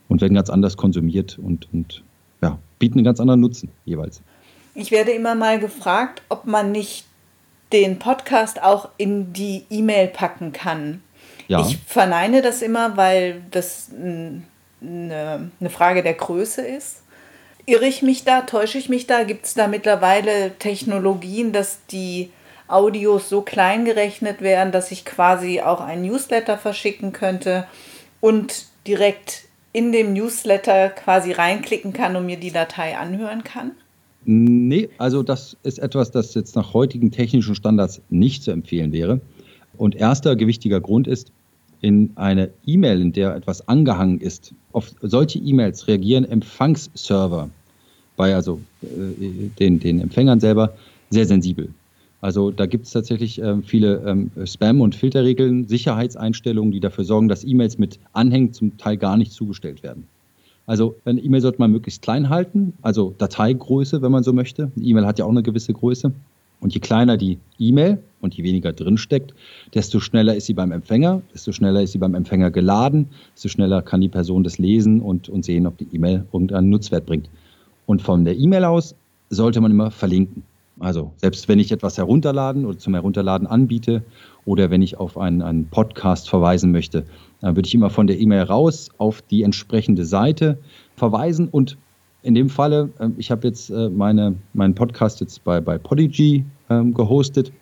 und 0.08 0.20
werden 0.20 0.34
ganz 0.34 0.50
anders 0.50 0.76
konsumiert 0.76 1.38
und, 1.38 1.66
und 1.72 2.04
ja, 2.40 2.58
bieten 2.78 2.98
einen 2.98 3.04
ganz 3.04 3.18
anderen 3.18 3.40
Nutzen 3.40 3.70
jeweils. 3.84 4.22
Ich 4.74 4.90
werde 4.90 5.10
immer 5.10 5.34
mal 5.34 5.58
gefragt, 5.58 6.22
ob 6.28 6.46
man 6.46 6.70
nicht 6.70 7.06
den 7.72 7.98
Podcast 7.98 8.62
auch 8.62 8.90
in 8.98 9.32
die 9.32 9.64
E-Mail 9.70 10.08
packen 10.08 10.52
kann. 10.52 11.02
Ja. 11.48 11.60
Ich 11.60 11.78
verneine 11.78 12.42
das 12.42 12.62
immer, 12.62 12.96
weil 12.96 13.42
das 13.50 13.90
eine, 13.90 15.50
eine 15.60 15.70
Frage 15.70 16.02
der 16.02 16.14
Größe 16.14 16.62
ist. 16.62 17.02
Irre 17.66 17.86
ich 17.86 18.02
mich 18.02 18.24
da, 18.24 18.42
täusche 18.42 18.76
ich 18.76 18.90
mich 18.90 19.06
da? 19.06 19.24
Gibt 19.24 19.46
es 19.46 19.54
da 19.54 19.68
mittlerweile 19.68 20.52
Technologien, 20.58 21.52
dass 21.52 21.78
die 21.86 22.30
Audios 22.66 23.28
so 23.28 23.42
klein 23.42 23.84
gerechnet 23.84 24.40
werden, 24.40 24.72
dass 24.72 24.90
ich 24.90 25.04
quasi 25.04 25.60
auch 25.60 25.80
ein 25.80 26.02
Newsletter 26.02 26.56
verschicken 26.56 27.12
könnte 27.12 27.66
und 28.20 28.66
direkt 28.86 29.44
in 29.72 29.92
dem 29.92 30.12
Newsletter 30.12 30.88
quasi 30.88 31.32
reinklicken 31.32 31.92
kann 31.92 32.16
und 32.16 32.26
mir 32.26 32.38
die 32.38 32.52
Datei 32.52 32.96
anhören 32.96 33.44
kann? 33.44 33.72
Nee, 34.24 34.88
also 34.96 35.22
das 35.22 35.56
ist 35.62 35.78
etwas, 35.78 36.10
das 36.10 36.32
jetzt 36.34 36.56
nach 36.56 36.72
heutigen 36.72 37.10
technischen 37.10 37.54
Standards 37.54 38.00
nicht 38.08 38.42
zu 38.42 38.52
empfehlen 38.52 38.92
wäre. 38.92 39.20
Und 39.76 39.96
erster 39.96 40.36
gewichtiger 40.36 40.80
Grund 40.80 41.06
ist, 41.06 41.32
in 41.82 42.12
eine 42.14 42.50
E-Mail, 42.64 43.02
in 43.02 43.12
der 43.12 43.36
etwas 43.36 43.68
angehangen 43.68 44.20
ist, 44.20 44.54
auf 44.72 44.90
solche 45.02 45.38
E-Mails 45.38 45.86
reagieren 45.86 46.24
Empfangsserver 46.24 47.50
bei 48.16 48.34
also 48.34 48.60
äh, 48.82 49.50
den, 49.58 49.80
den 49.80 50.00
Empfängern 50.00 50.40
selber 50.40 50.74
sehr 51.10 51.26
sensibel. 51.26 51.68
Also 52.24 52.50
da 52.50 52.64
gibt 52.64 52.86
es 52.86 52.92
tatsächlich 52.92 53.38
äh, 53.38 53.60
viele 53.60 54.02
ähm, 54.06 54.30
Spam- 54.46 54.80
und 54.80 54.94
Filterregeln, 54.94 55.68
Sicherheitseinstellungen, 55.68 56.72
die 56.72 56.80
dafür 56.80 57.04
sorgen, 57.04 57.28
dass 57.28 57.44
E-Mails 57.44 57.76
mit 57.76 57.98
Anhängen 58.14 58.54
zum 58.54 58.78
Teil 58.78 58.96
gar 58.96 59.18
nicht 59.18 59.30
zugestellt 59.30 59.82
werden. 59.82 60.06
Also 60.64 60.94
eine 61.04 61.20
E-Mail 61.20 61.42
sollte 61.42 61.58
man 61.58 61.70
möglichst 61.70 62.00
klein 62.00 62.30
halten, 62.30 62.72
also 62.80 63.14
Dateigröße, 63.18 64.00
wenn 64.00 64.10
man 64.10 64.24
so 64.24 64.32
möchte. 64.32 64.72
Eine 64.74 64.86
E-Mail 64.86 65.04
hat 65.04 65.18
ja 65.18 65.26
auch 65.26 65.30
eine 65.30 65.42
gewisse 65.42 65.74
Größe. 65.74 66.12
Und 66.60 66.72
je 66.72 66.80
kleiner 66.80 67.18
die 67.18 67.36
E-Mail 67.58 67.98
und 68.22 68.32
je 68.32 68.42
weniger 68.42 68.72
drinsteckt, 68.72 69.34
desto 69.74 70.00
schneller 70.00 70.34
ist 70.34 70.46
sie 70.46 70.54
beim 70.54 70.72
Empfänger, 70.72 71.20
desto 71.34 71.52
schneller 71.52 71.82
ist 71.82 71.92
sie 71.92 71.98
beim 71.98 72.14
Empfänger 72.14 72.50
geladen, 72.50 73.08
desto 73.34 73.50
schneller 73.50 73.82
kann 73.82 74.00
die 74.00 74.08
Person 74.08 74.44
das 74.44 74.56
lesen 74.56 75.02
und, 75.02 75.28
und 75.28 75.44
sehen, 75.44 75.66
ob 75.66 75.76
die 75.76 75.88
E-Mail 75.92 76.24
irgendeinen 76.32 76.70
Nutzwert 76.70 77.04
bringt. 77.04 77.28
Und 77.84 78.00
von 78.00 78.24
der 78.24 78.38
E-Mail 78.38 78.64
aus 78.64 78.94
sollte 79.28 79.60
man 79.60 79.72
immer 79.72 79.90
verlinken. 79.90 80.42
Also 80.80 81.12
selbst 81.16 81.48
wenn 81.48 81.58
ich 81.58 81.70
etwas 81.70 81.98
herunterladen 81.98 82.66
oder 82.66 82.78
zum 82.78 82.94
Herunterladen 82.94 83.46
anbiete 83.46 84.02
oder 84.44 84.70
wenn 84.70 84.82
ich 84.82 84.98
auf 84.98 85.16
einen, 85.16 85.40
einen 85.42 85.66
Podcast 85.66 86.28
verweisen 86.28 86.72
möchte, 86.72 87.04
dann 87.40 87.56
würde 87.56 87.66
ich 87.66 87.74
immer 87.74 87.90
von 87.90 88.06
der 88.06 88.18
E-Mail 88.18 88.42
raus 88.42 88.90
auf 88.98 89.22
die 89.22 89.42
entsprechende 89.42 90.04
Seite 90.04 90.58
verweisen 90.96 91.48
und 91.48 91.76
in 92.22 92.34
dem 92.34 92.48
Falle, 92.48 92.90
äh, 92.98 93.10
ich 93.18 93.30
habe 93.30 93.46
jetzt 93.46 93.70
äh, 93.70 93.88
meine, 93.88 94.34
meinen 94.54 94.74
Podcast 94.74 95.20
jetzt 95.20 95.44
bei, 95.44 95.60
bei 95.60 95.78
Podigy 95.78 96.44
ähm, 96.70 96.94
gehostet. 96.94 97.52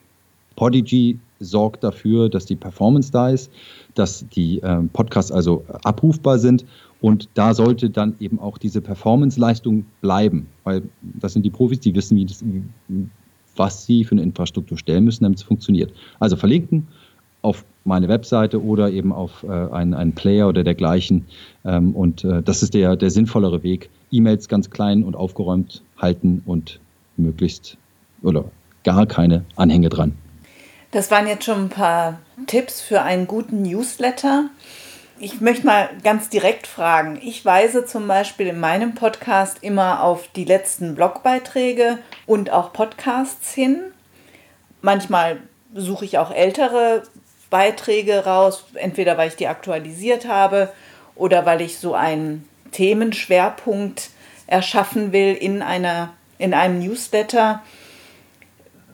Podigy 0.56 1.18
sorgt 1.40 1.82
dafür, 1.82 2.28
dass 2.28 2.46
die 2.46 2.54
Performance 2.54 3.10
da 3.10 3.30
ist, 3.30 3.50
dass 3.94 4.24
die 4.28 4.60
ähm, 4.60 4.88
Podcasts 4.90 5.32
also 5.32 5.64
abrufbar 5.82 6.38
sind 6.38 6.64
und 7.02 7.28
da 7.34 7.52
sollte 7.52 7.90
dann 7.90 8.14
eben 8.20 8.38
auch 8.38 8.56
diese 8.56 8.80
Performance-Leistung 8.80 9.84
bleiben, 10.00 10.46
weil 10.62 10.82
das 11.02 11.32
sind 11.32 11.44
die 11.44 11.50
Profis, 11.50 11.80
die 11.80 11.94
wissen, 11.96 12.24
das, 12.26 12.44
was 13.56 13.84
sie 13.84 14.04
für 14.04 14.12
eine 14.12 14.22
Infrastruktur 14.22 14.78
stellen 14.78 15.04
müssen, 15.04 15.24
damit 15.24 15.40
es 15.40 15.44
funktioniert. 15.44 15.92
Also 16.20 16.36
verlinken 16.36 16.86
auf 17.42 17.64
meine 17.84 18.06
Webseite 18.08 18.62
oder 18.62 18.90
eben 18.90 19.12
auf 19.12 19.42
äh, 19.42 19.48
einen, 19.48 19.94
einen 19.94 20.14
Player 20.14 20.48
oder 20.48 20.62
dergleichen. 20.62 21.26
Ähm, 21.64 21.96
und 21.96 22.22
äh, 22.22 22.40
das 22.40 22.62
ist 22.62 22.72
der, 22.72 22.94
der 22.94 23.10
sinnvollere 23.10 23.64
Weg. 23.64 23.90
E-Mails 24.12 24.48
ganz 24.48 24.70
klein 24.70 25.02
und 25.02 25.16
aufgeräumt 25.16 25.82
halten 25.98 26.42
und 26.46 26.78
möglichst 27.16 27.76
oder 28.22 28.44
gar 28.84 29.06
keine 29.06 29.44
Anhänge 29.56 29.88
dran. 29.88 30.12
Das 30.92 31.10
waren 31.10 31.26
jetzt 31.26 31.44
schon 31.46 31.64
ein 31.64 31.68
paar 31.68 32.20
Tipps 32.46 32.80
für 32.80 33.02
einen 33.02 33.26
guten 33.26 33.62
Newsletter. 33.62 34.50
Ich 35.18 35.40
möchte 35.40 35.66
mal 35.66 35.90
ganz 36.02 36.28
direkt 36.30 36.66
fragen. 36.66 37.18
Ich 37.22 37.44
weise 37.44 37.84
zum 37.84 38.08
Beispiel 38.08 38.48
in 38.48 38.58
meinem 38.58 38.94
Podcast 38.94 39.58
immer 39.60 40.02
auf 40.02 40.28
die 40.34 40.44
letzten 40.44 40.94
Blogbeiträge 40.94 41.98
und 42.26 42.50
auch 42.50 42.72
Podcasts 42.72 43.52
hin. 43.52 43.92
Manchmal 44.80 45.38
suche 45.74 46.04
ich 46.04 46.18
auch 46.18 46.32
ältere 46.32 47.04
Beiträge 47.50 48.24
raus, 48.24 48.64
entweder 48.74 49.16
weil 49.16 49.28
ich 49.28 49.36
die 49.36 49.46
aktualisiert 49.46 50.26
habe 50.26 50.72
oder 51.14 51.46
weil 51.46 51.60
ich 51.60 51.78
so 51.78 51.94
einen 51.94 52.48
Themenschwerpunkt 52.72 54.10
erschaffen 54.46 55.12
will 55.12 55.34
in, 55.34 55.62
einer, 55.62 56.14
in 56.38 56.54
einem 56.54 56.80
Newsletter. 56.80 57.62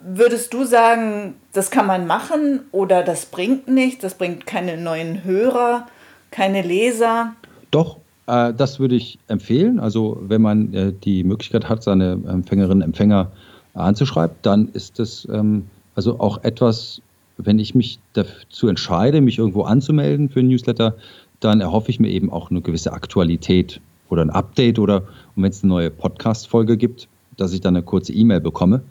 Würdest 0.03 0.53
du 0.53 0.65
sagen, 0.65 1.41
das 1.53 1.71
kann 1.71 1.87
man 1.87 2.07
machen 2.07 2.67
oder 2.73 3.03
das 3.03 3.27
bringt 3.27 3.69
nichts, 3.69 4.03
das 4.03 4.15
bringt 4.15 4.47
keine 4.47 4.77
neuen 4.77 5.25
Hörer, 5.25 5.87
keine 6.31 6.63
Leser? 6.63 7.35
Doch, 7.71 7.99
äh, 8.27 8.53
das 8.55 8.79
würde 8.79 8.95
ich 8.95 9.19
empfehlen. 9.29 9.81
Also 9.81 10.19
wenn 10.23 10.43
man 10.43 10.73
äh, 10.75 10.93
die 10.93 11.25
Möglichkeit 11.25 11.69
hat, 11.69 11.83
seine 11.83 12.13
Empfängerinnen 12.13 12.79
und 12.79 12.89
Empfänger 12.89 13.33
anzuschreiben, 13.75 14.37
dann 14.43 14.69
ist 14.73 14.99
das 14.99 15.27
ähm, 15.31 15.67
also 15.95 16.21
auch 16.21 16.45
etwas, 16.45 17.03
wenn 17.39 17.59
ich 17.59 17.75
mich 17.75 17.99
dazu 18.13 18.69
entscheide, 18.69 19.21
mich 19.21 19.39
irgendwo 19.39 19.63
anzumelden 19.63 20.29
für 20.29 20.41
ein 20.41 20.49
Newsletter, 20.49 20.95
dann 21.41 21.61
erhoffe 21.61 21.91
ich 21.91 22.01
mir 22.01 22.11
eben 22.11 22.31
auch 22.31 22.51
eine 22.51 22.61
gewisse 22.61 22.93
Aktualität 22.93 23.81
oder 24.09 24.23
ein 24.23 24.31
Update 24.31 24.79
oder 24.79 25.03
wenn 25.37 25.51
es 25.51 25.63
eine 25.63 25.71
neue 25.71 25.91
Podcast-Folge 25.91 26.77
gibt, 26.77 27.09
dass 27.37 27.53
ich 27.53 27.61
dann 27.61 27.77
eine 27.77 27.85
kurze 27.85 28.13
E-Mail 28.13 28.41
bekomme. 28.41 28.83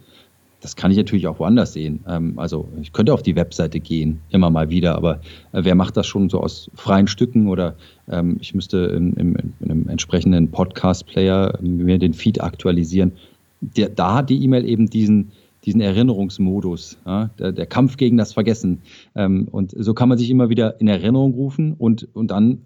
Das 0.60 0.76
kann 0.76 0.90
ich 0.90 0.98
natürlich 0.98 1.28
auch 1.28 1.40
woanders 1.40 1.74
sehen. 1.74 2.04
Ähm, 2.08 2.40
also 2.40 2.68
ich 2.82 2.92
könnte 2.92 3.14
auf 3.14 3.22
die 3.22 3.36
Webseite 3.36 3.80
gehen, 3.80 4.22
immer 4.30 4.50
mal 4.50 4.70
wieder, 4.70 4.96
aber 4.96 5.22
äh, 5.52 5.64
wer 5.64 5.76
macht 5.76 5.98
das 5.98 6.08
schon 6.08 6.30
so 6.30 6.42
aus 6.42 6.70
freien 6.74 7.08
Stücken 7.08 7.48
oder 7.48 7.76
ähm, 8.10 8.38
ich 8.42 8.56
müsste 8.56 8.78
in, 8.78 9.14
in, 9.14 9.54
in 9.60 9.72
einem 9.72 9.90
entsprechenden 9.90 10.50
Podcast-Player 10.50 11.60
mir 11.62 12.00
den 12.00 12.14
Feed 12.14 12.42
aktualisieren. 12.42 13.12
Der, 13.62 13.90
da 13.90 14.16
hat 14.16 14.30
die 14.30 14.44
E-Mail 14.44 14.66
eben 14.66 14.90
diesen, 14.90 15.32
diesen 15.64 15.82
Erinnerungsmodus, 15.82 16.98
ja, 17.06 17.30
der, 17.38 17.52
der, 17.52 17.66
Kampf 17.68 17.98
gegen 17.98 18.18
das 18.18 18.34
Vergessen. 18.34 18.82
Ähm, 19.16 19.48
und 19.52 19.76
so 19.78 19.94
kann 19.94 20.10
man 20.10 20.18
sich 20.18 20.30
immer 20.30 20.50
wieder 20.50 20.82
in 20.82 20.88
Erinnerung 20.88 21.34
rufen 21.34 21.76
und, 21.78 22.08
und 22.14 22.32
dann 22.32 22.62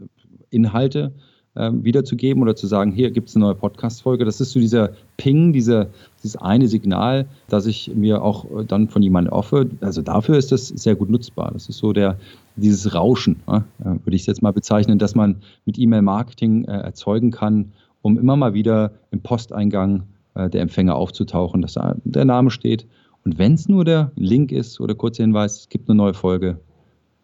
Inhalte 0.49 1.13
ähm, 1.55 1.83
wiederzugeben 1.83 2.41
oder 2.41 2.55
zu 2.55 2.67
sagen, 2.67 2.91
hier 2.91 3.11
gibt 3.11 3.29
es 3.29 3.35
eine 3.35 3.45
neue 3.45 3.55
Podcast-Folge. 3.55 4.23
Das 4.23 4.39
ist 4.39 4.51
so 4.51 4.59
dieser 4.59 4.91
Ping, 5.17 5.51
dieser, 5.51 5.87
dieses 6.23 6.37
eine 6.37 6.67
Signal, 6.67 7.25
das 7.49 7.65
ich 7.65 7.91
mir 7.93 8.23
auch 8.23 8.45
äh, 8.45 8.65
dann 8.65 8.87
von 8.87 9.01
jemandem 9.01 9.33
hoffe. 9.33 9.69
Also 9.81 10.01
dafür 10.01 10.37
ist 10.37 10.51
das 10.51 10.69
sehr 10.69 10.95
gut 10.95 11.09
nutzbar. 11.09 11.51
Das 11.53 11.67
ist 11.67 11.77
so 11.77 11.91
der, 11.91 12.17
dieses 12.55 12.93
Rauschen, 12.93 13.37
ja, 13.47 13.57
äh, 13.79 13.85
würde 13.85 14.15
ich 14.15 14.21
es 14.21 14.27
jetzt 14.27 14.41
mal 14.41 14.53
bezeichnen, 14.53 14.97
dass 14.97 15.15
man 15.15 15.37
mit 15.65 15.77
E-Mail-Marketing 15.77 16.65
äh, 16.65 16.71
erzeugen 16.71 17.31
kann, 17.31 17.73
um 18.01 18.17
immer 18.17 18.35
mal 18.35 18.53
wieder 18.53 18.91
im 19.11 19.21
Posteingang 19.21 20.03
äh, 20.35 20.49
der 20.49 20.61
Empfänger 20.61 20.95
aufzutauchen, 20.95 21.61
dass 21.61 21.73
da 21.73 21.95
der 22.03 22.25
Name 22.25 22.49
steht. 22.49 22.85
Und 23.25 23.37
wenn 23.37 23.53
es 23.53 23.67
nur 23.67 23.85
der 23.85 24.11
Link 24.15 24.51
ist 24.51 24.79
oder 24.79 24.95
kurzer 24.95 25.23
Hinweis, 25.23 25.59
es 25.59 25.69
gibt 25.69 25.89
eine 25.89 25.97
neue 25.97 26.13
Folge, 26.13 26.59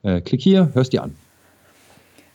äh, 0.03 0.21
klick 0.21 0.41
hier, 0.41 0.69
hörst 0.73 0.93
dir 0.93 1.03
an. 1.03 1.26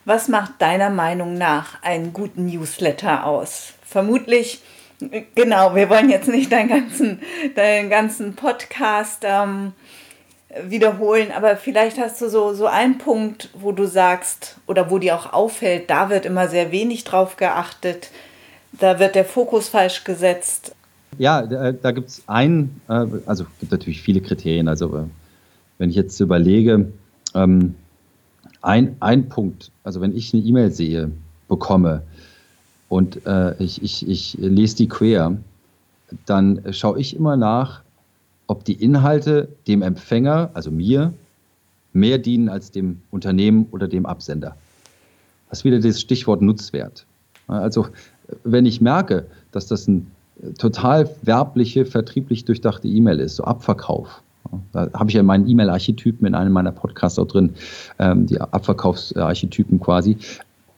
Was 0.04 0.28
macht 0.28 0.60
deiner 0.60 0.90
Meinung 0.90 1.34
nach 1.34 1.80
einen 1.82 2.12
guten 2.12 2.46
Newsletter 2.46 3.24
aus? 3.24 3.74
Vermutlich, 3.84 4.60
genau, 5.34 5.76
wir 5.76 5.88
wollen 5.90 6.10
jetzt 6.10 6.28
nicht 6.28 6.50
deinen 6.50 6.68
ganzen, 6.68 7.20
deinen 7.54 7.88
ganzen 7.88 8.34
Podcast 8.34 9.22
ähm, 9.22 9.72
wiederholen, 10.68 11.28
aber 11.34 11.56
vielleicht 11.56 11.98
hast 11.98 12.20
du 12.20 12.28
so, 12.28 12.52
so 12.52 12.66
einen 12.66 12.98
Punkt, 12.98 13.50
wo 13.54 13.70
du 13.70 13.86
sagst 13.86 14.56
oder 14.66 14.90
wo 14.90 14.98
dir 14.98 15.14
auch 15.14 15.32
auffällt, 15.32 15.88
da 15.88 16.10
wird 16.10 16.26
immer 16.26 16.48
sehr 16.48 16.72
wenig 16.72 17.04
drauf 17.04 17.36
geachtet, 17.36 18.10
da 18.72 18.98
wird 18.98 19.14
der 19.14 19.24
Fokus 19.24 19.68
falsch 19.68 20.02
gesetzt. 20.02 20.74
Ja, 21.18 21.42
da, 21.42 21.72
da 21.72 21.90
gibt 21.92 22.08
es 22.08 22.22
einen, 22.26 22.80
äh, 22.88 23.06
also 23.26 23.44
gibt 23.60 23.70
natürlich 23.70 24.02
viele 24.02 24.20
Kriterien. 24.20 24.66
Also 24.66 24.96
äh, 24.96 25.04
wenn 25.78 25.90
ich 25.90 25.96
jetzt 25.96 26.18
überlege, 26.20 26.90
ähm, 27.34 27.74
ein, 28.62 28.96
ein 29.00 29.28
Punkt, 29.28 29.70
also 29.84 30.00
wenn 30.00 30.16
ich 30.16 30.32
eine 30.32 30.42
E-Mail 30.42 30.70
sehe, 30.70 31.10
bekomme 31.48 32.02
und 32.88 33.26
äh, 33.26 33.54
ich, 33.62 33.82
ich, 33.82 34.08
ich 34.08 34.34
lese 34.38 34.76
die 34.76 34.88
quer, 34.88 35.36
dann 36.26 36.62
schaue 36.72 37.00
ich 37.00 37.16
immer 37.16 37.36
nach, 37.36 37.82
ob 38.46 38.64
die 38.64 38.74
Inhalte 38.74 39.48
dem 39.66 39.82
Empfänger, 39.82 40.50
also 40.54 40.70
mir, 40.70 41.12
mehr 41.92 42.18
dienen 42.18 42.48
als 42.48 42.70
dem 42.70 43.00
Unternehmen 43.10 43.66
oder 43.70 43.88
dem 43.88 44.06
Absender. 44.06 44.56
Das 45.48 45.60
ist 45.60 45.64
wieder 45.64 45.80
das 45.80 46.00
Stichwort 46.00 46.42
Nutzwert. 46.42 47.06
Also 47.46 47.88
wenn 48.44 48.66
ich 48.66 48.80
merke, 48.80 49.26
dass 49.50 49.66
das 49.66 49.86
ein 49.88 50.10
total 50.58 51.08
werbliche, 51.22 51.84
vertrieblich 51.84 52.44
durchdachte 52.44 52.88
E-Mail 52.88 53.20
ist, 53.20 53.36
so 53.36 53.44
Abverkauf, 53.44 54.22
da 54.72 54.90
habe 54.94 55.10
ich 55.10 55.14
ja 55.14 55.22
meinen 55.22 55.48
E-Mail-Archetypen 55.48 56.26
in 56.26 56.34
einem 56.34 56.52
meiner 56.52 56.72
Podcasts 56.72 57.18
auch 57.18 57.26
drin, 57.26 57.54
ähm, 57.98 58.26
die 58.26 58.40
Abverkaufsarchetypen 58.40 59.80
quasi. 59.80 60.16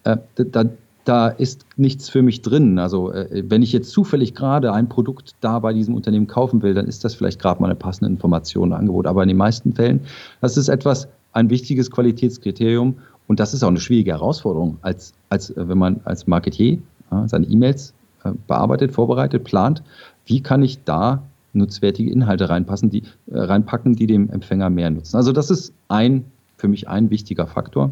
Äh, 0.05 0.19
da, 0.37 0.65
da 1.05 1.29
ist 1.29 1.67
nichts 1.77 2.09
für 2.09 2.23
mich 2.23 2.43
drin. 2.43 2.79
Also 2.79 3.13
äh, 3.13 3.45
wenn 3.49 3.63
ich 3.63 3.73
jetzt 3.73 3.91
zufällig 3.91 4.35
gerade 4.35 4.73
ein 4.73 4.89
Produkt 4.89 5.35
da 5.41 5.59
bei 5.59 5.73
diesem 5.73 5.95
Unternehmen 5.95 6.27
kaufen 6.27 6.63
will, 6.63 6.75
dann 6.75 6.87
ist 6.87 7.05
das 7.05 7.15
vielleicht 7.15 7.41
gerade 7.41 7.61
mal 7.61 7.69
eine 7.69 7.77
passende 7.77 8.11
Information, 8.11 8.73
ein 8.73 8.81
Angebot. 8.81 9.07
Aber 9.07 9.23
in 9.23 9.29
den 9.29 9.37
meisten 9.37 9.75
Fällen, 9.75 10.01
das 10.41 10.57
ist 10.57 10.69
etwas, 10.69 11.09
ein 11.33 11.51
wichtiges 11.51 11.91
Qualitätskriterium 11.91 12.97
und 13.27 13.41
das 13.41 13.55
ist 13.55 13.63
auch 13.63 13.69
eine 13.69 13.81
schwierige 13.81 14.13
Herausforderung, 14.13 14.79
als, 14.83 15.13
als 15.29 15.51
äh, 15.51 15.69
wenn 15.69 15.79
man 15.79 16.01
als 16.05 16.27
Marketier 16.27 16.79
ja, 17.11 17.29
seine 17.29 17.47
E-Mails 17.47 17.93
äh, 18.25 18.33
bearbeitet, 18.47 18.93
vorbereitet, 18.93 19.45
plant. 19.45 19.83
Wie 20.27 20.41
kann 20.41 20.63
ich 20.63 20.85
da 20.85 21.23
nutzwertige 21.55 22.11
Inhalte 22.11 22.49
reinpassen, 22.49 22.91
die, 22.91 23.03
äh, 23.27 23.39
reinpacken, 23.39 23.95
die 23.95 24.07
dem 24.07 24.31
Empfänger 24.31 24.71
mehr 24.71 24.91
nutzen. 24.91 25.17
Also 25.17 25.33
das 25.33 25.51
ist 25.51 25.73
ein, 25.89 26.25
für 26.57 26.69
mich 26.69 26.89
ein 26.89 27.11
wichtiger 27.11 27.47
Faktor. 27.47 27.91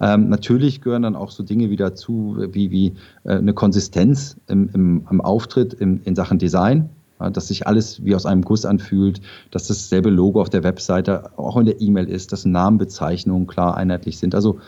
Ähm, 0.00 0.28
natürlich 0.28 0.80
gehören 0.80 1.02
dann 1.02 1.16
auch 1.16 1.30
so 1.30 1.42
Dinge 1.42 1.70
wieder 1.70 1.94
zu, 1.94 2.36
wie, 2.52 2.70
wie 2.70 2.92
äh, 3.24 3.32
eine 3.32 3.52
Konsistenz 3.52 4.36
im, 4.46 4.70
im, 4.72 5.06
im 5.10 5.20
Auftritt 5.20 5.74
im, 5.74 6.00
in 6.04 6.14
Sachen 6.14 6.38
Design, 6.38 6.88
ja, 7.20 7.30
dass 7.30 7.48
sich 7.48 7.66
alles 7.66 8.04
wie 8.04 8.14
aus 8.14 8.26
einem 8.26 8.42
Guss 8.42 8.64
anfühlt, 8.64 9.20
dass 9.50 9.66
dasselbe 9.66 10.10
Logo 10.10 10.40
auf 10.40 10.50
der 10.50 10.62
Webseite 10.62 11.30
auch 11.36 11.56
in 11.56 11.66
der 11.66 11.80
E-Mail 11.80 12.08
ist, 12.08 12.32
dass 12.32 12.44
Namenbezeichnungen 12.44 13.46
klar 13.46 13.76
einheitlich 13.76 14.18
sind. 14.18 14.34
Also 14.34 14.60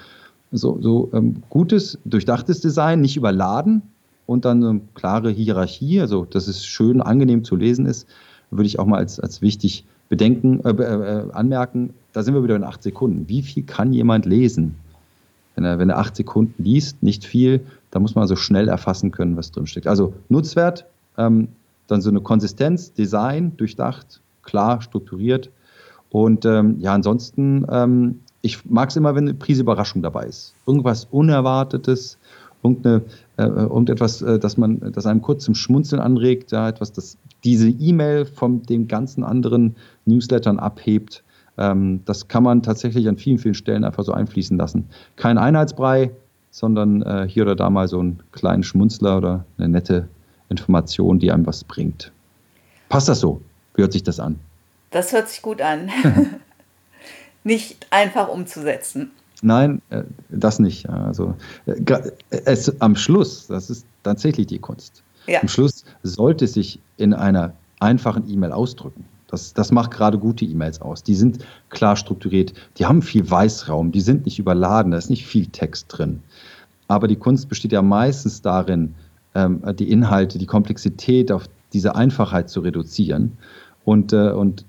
so, 0.50 0.78
so 0.80 1.10
ähm, 1.12 1.42
gutes, 1.50 1.98
durchdachtes 2.04 2.60
Design, 2.60 3.00
nicht 3.00 3.16
überladen, 3.16 3.82
und 4.28 4.44
dann 4.44 4.62
eine 4.62 4.80
klare 4.94 5.30
Hierarchie, 5.30 6.02
also 6.02 6.26
dass 6.26 6.48
es 6.48 6.66
schön, 6.66 7.00
angenehm 7.00 7.44
zu 7.44 7.56
lesen 7.56 7.86
ist, 7.86 8.06
würde 8.50 8.66
ich 8.66 8.78
auch 8.78 8.84
mal 8.84 8.98
als, 8.98 9.18
als 9.18 9.40
wichtig 9.40 9.86
bedenken, 10.10 10.60
äh, 10.64 10.70
äh, 10.70 11.32
anmerken. 11.32 11.94
Da 12.12 12.22
sind 12.22 12.34
wir 12.34 12.44
wieder 12.44 12.54
in 12.54 12.62
acht 12.62 12.82
Sekunden. 12.82 13.26
Wie 13.28 13.40
viel 13.40 13.62
kann 13.62 13.94
jemand 13.94 14.26
lesen? 14.26 14.74
Wenn 15.54 15.64
er, 15.64 15.78
wenn 15.78 15.88
er 15.88 15.96
acht 15.96 16.14
Sekunden 16.14 16.62
liest, 16.62 17.02
nicht 17.02 17.24
viel, 17.24 17.64
da 17.90 18.00
muss 18.00 18.14
man 18.14 18.22
also 18.22 18.36
schnell 18.36 18.68
erfassen 18.68 19.12
können, 19.12 19.34
was 19.34 19.50
drinsteckt. 19.50 19.86
Also 19.86 20.12
Nutzwert, 20.28 20.84
ähm, 21.16 21.48
dann 21.86 22.02
so 22.02 22.10
eine 22.10 22.20
Konsistenz, 22.20 22.92
Design, 22.92 23.56
durchdacht, 23.56 24.20
klar, 24.42 24.82
strukturiert. 24.82 25.50
Und 26.10 26.44
ähm, 26.44 26.76
ja, 26.80 26.92
ansonsten, 26.92 27.64
ähm, 27.70 28.20
ich 28.42 28.66
mag 28.66 28.90
es 28.90 28.96
immer, 28.96 29.14
wenn 29.14 29.26
eine 29.26 29.34
Prise 29.38 29.62
Überraschung 29.62 30.02
dabei 30.02 30.26
ist. 30.26 30.52
Irgendwas 30.66 31.06
Unerwartetes, 31.10 32.18
irgendeine, 32.62 33.02
äh, 33.36 33.44
irgendetwas, 33.44 34.22
äh, 34.22 34.38
das 34.38 34.56
man, 34.56 34.92
das 34.92 35.06
einem 35.06 35.22
kurz 35.22 35.44
zum 35.44 35.54
Schmunzeln 35.54 36.00
anregt, 36.00 36.52
ja, 36.52 36.68
etwas, 36.68 36.92
das 36.92 37.16
diese 37.44 37.68
E-Mail 37.68 38.24
von 38.24 38.62
den 38.62 38.88
ganzen 38.88 39.24
anderen 39.24 39.76
Newslettern 40.06 40.58
abhebt. 40.58 41.22
Ähm, 41.56 42.00
das 42.04 42.28
kann 42.28 42.42
man 42.42 42.62
tatsächlich 42.62 43.08
an 43.08 43.16
vielen, 43.16 43.38
vielen 43.38 43.54
Stellen 43.54 43.84
einfach 43.84 44.04
so 44.04 44.12
einfließen 44.12 44.56
lassen. 44.56 44.88
Kein 45.16 45.38
Einheitsbrei, 45.38 46.10
sondern 46.50 47.02
äh, 47.02 47.26
hier 47.28 47.44
oder 47.44 47.56
da 47.56 47.70
mal 47.70 47.88
so 47.88 48.00
einen 48.00 48.22
kleinen 48.32 48.62
Schmunzler 48.62 49.18
oder 49.18 49.44
eine 49.58 49.68
nette 49.68 50.08
Information, 50.48 51.18
die 51.18 51.30
einem 51.30 51.46
was 51.46 51.64
bringt. 51.64 52.12
Passt 52.88 53.08
das 53.08 53.20
so? 53.20 53.40
Wie 53.74 53.82
hört 53.82 53.92
sich 53.92 54.02
das 54.02 54.18
an? 54.18 54.38
Das 54.90 55.12
hört 55.12 55.28
sich 55.28 55.42
gut 55.42 55.60
an. 55.60 55.90
Nicht 57.44 57.86
einfach 57.90 58.28
umzusetzen. 58.28 59.10
Nein, 59.42 59.80
äh, 59.90 60.02
das 60.30 60.58
nicht. 60.58 60.88
Also 60.88 61.34
äh, 61.66 61.74
es, 62.30 62.80
am 62.80 62.96
Schluss, 62.96 63.46
das 63.46 63.70
ist 63.70 63.86
tatsächlich 64.02 64.46
die 64.46 64.58
Kunst. 64.58 65.02
Ja. 65.26 65.40
Am 65.40 65.48
Schluss 65.48 65.84
sollte 66.02 66.46
es 66.46 66.54
sich 66.54 66.80
in 66.96 67.14
einer 67.14 67.52
einfachen 67.80 68.28
E-Mail 68.28 68.52
ausdrücken. 68.52 69.04
Das, 69.28 69.52
das 69.52 69.70
macht 69.70 69.90
gerade 69.90 70.18
gute 70.18 70.44
E-Mails 70.44 70.80
aus. 70.80 71.02
Die 71.02 71.14
sind 71.14 71.44
klar 71.68 71.96
strukturiert, 71.96 72.54
die 72.78 72.86
haben 72.86 73.02
viel 73.02 73.30
Weißraum, 73.30 73.92
die 73.92 74.00
sind 74.00 74.24
nicht 74.24 74.38
überladen, 74.38 74.92
da 74.92 74.98
ist 74.98 75.10
nicht 75.10 75.26
viel 75.26 75.46
Text 75.46 75.86
drin. 75.88 76.22
Aber 76.88 77.06
die 77.08 77.16
Kunst 77.16 77.48
besteht 77.48 77.72
ja 77.72 77.82
meistens 77.82 78.40
darin, 78.40 78.94
ähm, 79.34 79.62
die 79.78 79.90
Inhalte, 79.90 80.38
die 80.38 80.46
Komplexität 80.46 81.30
auf 81.30 81.44
diese 81.74 81.94
Einfachheit 81.94 82.48
zu 82.48 82.60
reduzieren 82.60 83.36
und, 83.84 84.14
äh, 84.14 84.30
und 84.30 84.64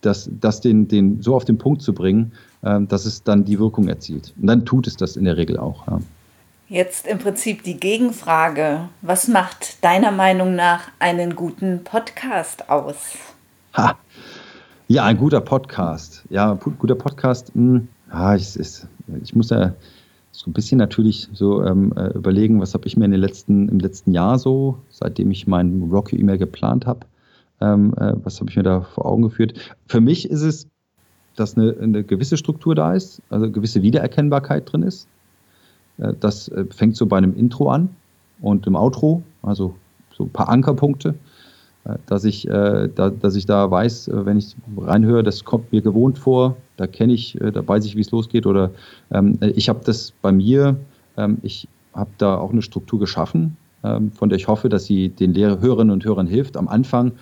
das, 0.00 0.30
das 0.40 0.60
den, 0.62 0.88
den 0.88 1.22
so 1.22 1.36
auf 1.36 1.44
den 1.44 1.58
Punkt 1.58 1.82
zu 1.82 1.92
bringen, 1.92 2.32
äh, 2.32 2.49
dass 2.62 3.06
es 3.06 3.22
dann 3.22 3.44
die 3.44 3.58
Wirkung 3.58 3.88
erzielt. 3.88 4.34
Und 4.40 4.46
dann 4.46 4.66
tut 4.66 4.86
es 4.86 4.96
das 4.96 5.16
in 5.16 5.24
der 5.24 5.36
Regel 5.36 5.58
auch. 5.58 5.86
Ja. 5.86 6.00
Jetzt 6.68 7.08
im 7.08 7.18
Prinzip 7.18 7.64
die 7.64 7.80
Gegenfrage. 7.80 8.88
Was 9.02 9.26
macht 9.26 9.82
deiner 9.82 10.12
Meinung 10.12 10.54
nach 10.54 10.82
einen 11.00 11.34
guten 11.34 11.82
Podcast 11.82 12.70
aus? 12.70 13.16
Ha. 13.74 13.96
Ja, 14.86 15.04
ein 15.04 15.16
guter 15.16 15.40
Podcast. 15.40 16.22
Ja, 16.30 16.54
guter 16.54 16.94
Podcast. 16.94 17.56
Mh, 17.56 17.78
hm, 17.78 17.88
ja, 18.12 18.36
ich, 18.36 18.58
ich, 18.58 18.82
ich 19.20 19.34
muss 19.34 19.50
ja 19.50 19.74
so 20.30 20.48
ein 20.48 20.52
bisschen 20.52 20.78
natürlich 20.78 21.28
so 21.32 21.64
ähm, 21.64 21.92
äh, 21.96 22.10
überlegen, 22.10 22.60
was 22.60 22.74
habe 22.74 22.86
ich 22.86 22.96
mir 22.96 23.04
in 23.04 23.10
den 23.10 23.20
letzten, 23.20 23.68
im 23.68 23.80
letzten 23.80 24.12
Jahr 24.12 24.38
so, 24.38 24.78
seitdem 24.90 25.32
ich 25.32 25.48
meinen 25.48 25.90
Rocky 25.90 26.16
E-Mail 26.16 26.38
geplant 26.38 26.86
habe, 26.86 27.00
ähm, 27.60 27.94
äh, 27.98 28.12
was 28.22 28.40
habe 28.40 28.48
ich 28.48 28.56
mir 28.56 28.62
da 28.62 28.82
vor 28.82 29.06
Augen 29.06 29.22
geführt? 29.22 29.54
Für 29.86 30.00
mich 30.00 30.30
ist 30.30 30.42
es, 30.42 30.68
dass 31.40 31.56
eine, 31.56 31.74
eine 31.80 32.04
gewisse 32.04 32.36
Struktur 32.36 32.74
da 32.74 32.94
ist, 32.94 33.22
also 33.30 33.46
eine 33.46 33.52
gewisse 33.52 33.82
Wiedererkennbarkeit 33.82 34.70
drin 34.70 34.82
ist. 34.82 35.08
Äh, 35.98 36.12
das 36.20 36.48
äh, 36.48 36.66
fängt 36.70 36.96
so 36.96 37.06
bei 37.06 37.18
einem 37.18 37.36
Intro 37.36 37.70
an 37.70 37.88
und 38.40 38.66
im 38.66 38.76
Outro, 38.76 39.22
also 39.42 39.74
so 40.16 40.24
ein 40.24 40.30
paar 40.30 40.48
Ankerpunkte. 40.48 41.14
dass 42.06 42.24
ich, 42.24 42.46
äh, 42.46 42.90
da, 42.94 43.08
dass 43.08 43.36
ich 43.36 43.46
da 43.46 43.70
weiß, 43.70 44.08
äh, 44.08 44.26
wenn 44.26 44.36
ich 44.36 44.54
reinhöre, 44.76 45.22
das 45.22 45.44
kommt 45.44 45.72
mir 45.72 45.80
gewohnt 45.80 46.18
vor, 46.18 46.56
da 46.76 46.86
kenne 46.86 47.14
ich, 47.14 47.40
äh, 47.40 47.50
da 47.50 47.66
weiß 47.66 47.86
ich, 47.86 47.96
wie 47.96 48.02
es 48.02 48.10
losgeht. 48.10 48.46
Oder 48.46 48.70
ähm, 49.10 49.38
ich 49.40 49.68
habe 49.70 49.80
das 49.84 50.12
bei 50.22 50.30
mir, 50.30 50.76
ähm, 51.16 51.38
ich 51.42 51.68
habe 51.94 52.10
da 52.18 52.36
auch 52.36 52.52
eine 52.52 52.62
Struktur 52.62 52.98
geschaffen, 52.98 53.56
ähm, 53.82 54.12
von 54.12 54.28
der 54.28 54.36
ich 54.36 54.46
hoffe, 54.46 54.68
dass 54.68 54.84
sie 54.84 55.08
den 55.08 55.32
Lehrer, 55.32 55.60
Hörerinnen 55.60 55.92
und 55.92 56.04
Hörern 56.04 56.26
hilft. 56.26 56.56
Am 56.58 56.68
Anfang 56.68 57.12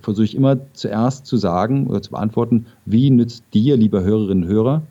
versuche 0.00 0.24
ich 0.24 0.34
immer 0.34 0.58
zuerst 0.72 1.26
zu 1.26 1.36
sagen 1.36 1.86
oder 1.86 2.02
zu 2.02 2.10
beantworten, 2.10 2.66
wie 2.86 3.10
nützt 3.10 3.44
dir, 3.52 3.76
lieber 3.76 4.02
Hörerinnen 4.02 4.44
und 4.44 4.50
Hörer, 4.50 4.82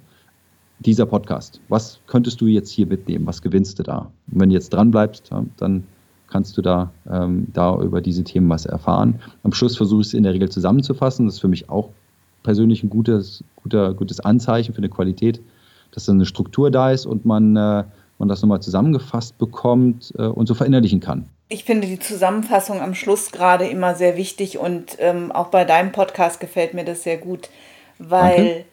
dieser 0.79 1.05
Podcast? 1.05 1.61
Was 1.69 1.99
könntest 2.07 2.41
du 2.41 2.47
jetzt 2.47 2.71
hier 2.71 2.87
mitnehmen? 2.87 3.25
Was 3.27 3.41
gewinnst 3.41 3.79
du 3.79 3.83
da? 3.83 4.11
Und 4.31 4.39
wenn 4.39 4.49
du 4.49 4.55
jetzt 4.55 4.69
dran 4.69 4.91
bleibst, 4.91 5.31
dann 5.57 5.83
kannst 6.27 6.57
du 6.57 6.61
da, 6.61 6.91
ähm, 7.09 7.47
da 7.53 7.79
über 7.81 8.01
diese 8.01 8.23
Themen 8.23 8.49
was 8.49 8.65
erfahren. 8.65 9.19
Am 9.43 9.53
Schluss 9.53 9.75
versuche 9.75 10.01
ich 10.01 10.07
es 10.07 10.13
in 10.13 10.23
der 10.23 10.33
Regel 10.33 10.49
zusammenzufassen. 10.49 11.25
Das 11.25 11.35
ist 11.35 11.41
für 11.41 11.47
mich 11.47 11.69
auch 11.69 11.89
persönlich 12.43 12.83
ein 12.83 12.89
gutes, 12.89 13.43
guter, 13.57 13.93
gutes 13.93 14.19
Anzeichen 14.19 14.73
für 14.73 14.79
eine 14.79 14.89
Qualität, 14.89 15.41
dass 15.91 16.05
da 16.05 16.13
eine 16.13 16.25
Struktur 16.25 16.71
da 16.71 16.91
ist 16.91 17.05
und 17.05 17.25
man, 17.25 17.55
äh, 17.55 17.83
man 18.21 18.29
das 18.29 18.41
nochmal 18.41 18.61
zusammengefasst 18.61 19.37
bekommt 19.37 20.13
äh, 20.17 20.23
und 20.23 20.47
so 20.47 20.53
verinnerlichen 20.53 20.99
kann. 20.99 21.27
Ich 21.49 21.65
finde 21.65 21.87
die 21.87 21.99
Zusammenfassung 21.99 22.79
am 22.79 22.95
Schluss 22.95 23.31
gerade 23.31 23.67
immer 23.67 23.95
sehr 23.95 24.15
wichtig 24.15 24.57
und 24.57 24.97
ähm, 24.99 25.31
auch 25.31 25.47
bei 25.47 25.65
deinem 25.65 25.91
Podcast 25.91 26.39
gefällt 26.39 26.73
mir 26.73 26.85
das 26.85 27.03
sehr 27.03 27.17
gut, 27.17 27.49
weil 27.97 28.35
Danke. 28.35 28.65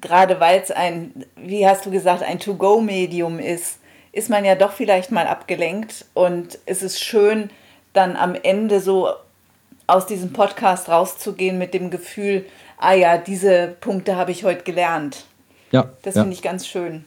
gerade 0.00 0.40
weil 0.40 0.60
es 0.60 0.70
ein, 0.70 1.24
wie 1.36 1.66
hast 1.66 1.84
du 1.84 1.90
gesagt, 1.90 2.22
ein 2.22 2.38
To-Go-Medium 2.38 3.38
ist, 3.38 3.80
ist 4.12 4.30
man 4.30 4.44
ja 4.44 4.54
doch 4.54 4.72
vielleicht 4.72 5.10
mal 5.10 5.26
abgelenkt 5.26 6.06
und 6.14 6.58
es 6.64 6.82
ist 6.82 7.00
schön, 7.00 7.50
dann 7.92 8.16
am 8.16 8.34
Ende 8.34 8.80
so 8.80 9.08
aus 9.86 10.06
diesem 10.06 10.32
Podcast 10.32 10.88
rauszugehen 10.88 11.58
mit 11.58 11.74
dem 11.74 11.90
Gefühl, 11.90 12.46
ah 12.78 12.94
ja, 12.94 13.18
diese 13.18 13.76
Punkte 13.80 14.16
habe 14.16 14.30
ich 14.30 14.44
heute 14.44 14.62
gelernt. 14.62 15.24
Ja. 15.72 15.90
Das 16.02 16.14
ja. 16.14 16.22
finde 16.22 16.34
ich 16.34 16.42
ganz 16.42 16.66
schön. 16.66 17.04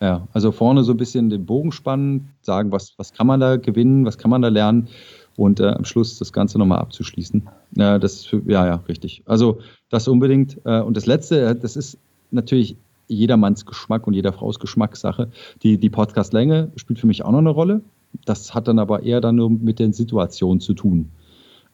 Ja, 0.00 0.28
also 0.32 0.52
vorne 0.52 0.84
so 0.84 0.92
ein 0.92 0.98
bisschen 0.98 1.30
den 1.30 1.46
Bogen 1.46 1.72
spannen, 1.72 2.28
sagen, 2.42 2.70
was, 2.70 2.94
was 2.98 3.12
kann 3.12 3.26
man 3.26 3.40
da 3.40 3.56
gewinnen, 3.56 4.04
was 4.04 4.18
kann 4.18 4.30
man 4.30 4.42
da 4.42 4.48
lernen 4.48 4.88
und 5.36 5.60
äh, 5.60 5.68
am 5.68 5.84
Schluss 5.84 6.18
das 6.18 6.32
Ganze 6.32 6.58
nochmal 6.58 6.78
abzuschließen. 6.78 7.48
Ja, 7.76 7.98
das 7.98 8.26
für, 8.26 8.42
ja, 8.46 8.66
ja, 8.66 8.76
richtig. 8.88 9.22
Also 9.26 9.58
das 9.88 10.08
unbedingt. 10.08 10.58
Äh, 10.64 10.80
und 10.80 10.96
das 10.96 11.06
Letzte, 11.06 11.40
äh, 11.40 11.56
das 11.56 11.76
ist 11.76 11.98
natürlich 12.30 12.76
jedermanns 13.08 13.64
Geschmack 13.64 14.06
und 14.06 14.14
jeder 14.14 14.32
Frau's 14.32 14.58
Geschmackssache. 14.58 15.30
Die, 15.62 15.78
die 15.78 15.90
Podcast-Länge 15.90 16.72
spielt 16.76 16.98
für 16.98 17.06
mich 17.06 17.24
auch 17.24 17.30
noch 17.30 17.38
eine 17.38 17.50
Rolle. 17.50 17.80
Das 18.24 18.54
hat 18.54 18.68
dann 18.68 18.78
aber 18.78 19.02
eher 19.02 19.20
dann 19.20 19.36
nur 19.36 19.50
mit 19.50 19.78
den 19.78 19.92
Situationen 19.92 20.60
zu 20.60 20.74
tun. 20.74 21.10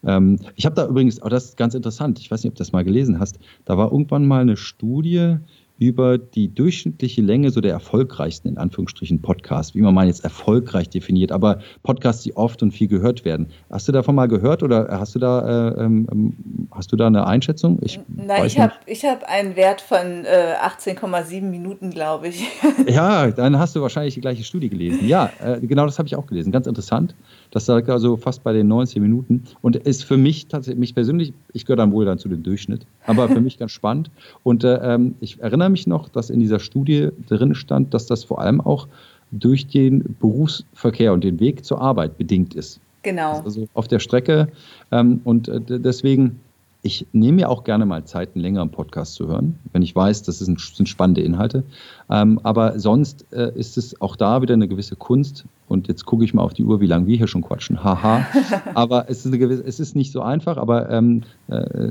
Ähm, 0.05 0.39
ich 0.55 0.65
habe 0.65 0.75
da 0.75 0.87
übrigens, 0.87 1.21
auch 1.21 1.29
das 1.29 1.45
ist 1.45 1.57
ganz 1.57 1.73
interessant, 1.73 2.19
ich 2.19 2.29
weiß 2.29 2.43
nicht, 2.43 2.51
ob 2.51 2.55
du 2.55 2.59
das 2.59 2.73
mal 2.73 2.83
gelesen 2.83 3.19
hast, 3.19 3.39
da 3.65 3.77
war 3.77 3.91
irgendwann 3.91 4.25
mal 4.25 4.41
eine 4.41 4.57
Studie, 4.57 5.37
über 5.79 6.17
die 6.17 6.53
durchschnittliche 6.53 7.21
Länge 7.21 7.49
so 7.49 7.59
der 7.59 7.73
erfolgreichsten, 7.73 8.47
in 8.47 8.57
Anführungsstrichen, 8.57 9.21
Podcasts, 9.21 9.73
wie 9.75 9.81
man 9.81 9.93
mal 9.93 10.05
jetzt 10.05 10.23
erfolgreich 10.23 10.89
definiert, 10.89 11.31
aber 11.31 11.59
Podcasts, 11.81 12.23
die 12.23 12.35
oft 12.35 12.61
und 12.61 12.71
viel 12.71 12.87
gehört 12.87 13.25
werden. 13.25 13.47
Hast 13.71 13.87
du 13.87 13.91
davon 13.91 14.15
mal 14.15 14.27
gehört 14.27 14.61
oder 14.61 14.87
hast 14.91 15.15
du 15.15 15.19
da, 15.19 15.71
äh, 15.71 15.83
ähm, 15.83 16.67
hast 16.71 16.91
du 16.91 16.95
da 16.95 17.07
eine 17.07 17.25
Einschätzung? 17.25 17.79
Ich 17.81 17.99
Nein, 18.07 18.45
ich 18.45 18.59
habe 18.59 18.73
hab 18.87 19.23
einen 19.23 19.55
Wert 19.55 19.81
von 19.81 20.25
äh, 20.25 20.55
18,7 20.63 21.41
Minuten, 21.41 21.89
glaube 21.89 22.27
ich. 22.27 22.47
ja, 22.87 23.31
dann 23.31 23.57
hast 23.57 23.75
du 23.75 23.81
wahrscheinlich 23.81 24.13
die 24.13 24.21
gleiche 24.21 24.43
Studie 24.43 24.69
gelesen. 24.69 25.07
Ja, 25.07 25.31
äh, 25.43 25.59
genau 25.59 25.85
das 25.85 25.97
habe 25.97 26.07
ich 26.07 26.15
auch 26.15 26.27
gelesen. 26.27 26.51
Ganz 26.51 26.67
interessant. 26.67 27.15
Das 27.53 27.67
lag 27.67 27.87
also 27.87 28.17
fast 28.17 28.43
bei 28.43 28.51
den 28.51 28.67
19 28.67 28.99
Minuten 28.99 29.43
und 29.61 29.75
ist 29.75 30.03
für 30.03 30.17
mich 30.17 30.47
tatsächlich, 30.47 30.79
mich 30.79 30.95
persönlich, 30.95 31.33
ich 31.53 31.65
gehöre 31.65 31.77
dann 31.77 31.91
wohl 31.91 32.03
dann 32.03 32.17
zu 32.17 32.27
dem 32.27 32.41
Durchschnitt, 32.41 32.87
aber 33.05 33.29
für 33.29 33.41
mich 33.41 33.59
ganz 33.59 33.71
spannend. 33.71 34.09
Und 34.41 34.63
äh, 34.63 34.79
ähm, 34.81 35.13
ich 35.19 35.39
erinnere 35.39 35.69
mich 35.69 35.85
noch, 35.85 36.09
dass 36.09 36.31
in 36.31 36.39
dieser 36.39 36.59
Studie 36.59 37.09
drin 37.29 37.53
stand, 37.53 37.93
dass 37.93 38.07
das 38.07 38.23
vor 38.23 38.41
allem 38.41 38.59
auch 38.59 38.87
durch 39.29 39.67
den 39.67 40.15
Berufsverkehr 40.19 41.13
und 41.13 41.23
den 41.23 41.39
Weg 41.39 41.63
zur 41.63 41.79
Arbeit 41.79 42.17
bedingt 42.17 42.55
ist. 42.55 42.79
Genau. 43.03 43.43
Also 43.45 43.67
auf 43.75 43.87
der 43.87 43.99
Strecke. 43.99 44.47
Ähm, 44.91 45.21
und 45.23 45.47
äh, 45.47 45.61
deswegen 45.79 46.39
ich 46.85 47.07
nehme 47.13 47.37
mir 47.37 47.49
auch 47.49 47.63
gerne 47.63 47.85
mal 47.85 48.03
Zeit, 48.03 48.31
einen 48.35 48.41
längeren 48.41 48.69
Podcast 48.69 49.15
zu 49.15 49.27
hören, 49.27 49.57
wenn 49.71 49.81
ich 49.81 49.95
weiß, 49.95 50.23
das 50.23 50.39
sind, 50.39 50.59
sind 50.59 50.89
spannende 50.89 51.21
Inhalte. 51.21 51.63
Ähm, 52.09 52.41
aber 52.43 52.77
sonst 52.77 53.25
äh, 53.31 53.53
ist 53.55 53.77
es 53.77 53.99
auch 54.01 54.17
da 54.17 54.41
wieder 54.41 54.53
eine 54.53 54.67
gewisse 54.67 54.97
Kunst. 54.97 55.45
Und 55.69 55.87
jetzt 55.87 56.05
gucke 56.05 56.25
ich 56.25 56.33
mal 56.33 56.43
auf 56.43 56.53
die 56.53 56.65
Uhr, 56.65 56.81
wie 56.81 56.85
lange 56.85 57.07
wir 57.07 57.15
hier 57.15 57.27
schon 57.27 57.41
quatschen. 57.41 57.85
Haha. 57.85 58.27
aber 58.73 59.09
es 59.09 59.19
ist, 59.19 59.27
eine 59.27 59.37
gewisse, 59.37 59.63
es 59.63 59.79
ist 59.79 59.95
nicht 59.95 60.11
so 60.11 60.21
einfach, 60.21 60.57
aber 60.57 60.89
ähm, 60.89 61.23
äh, 61.47 61.89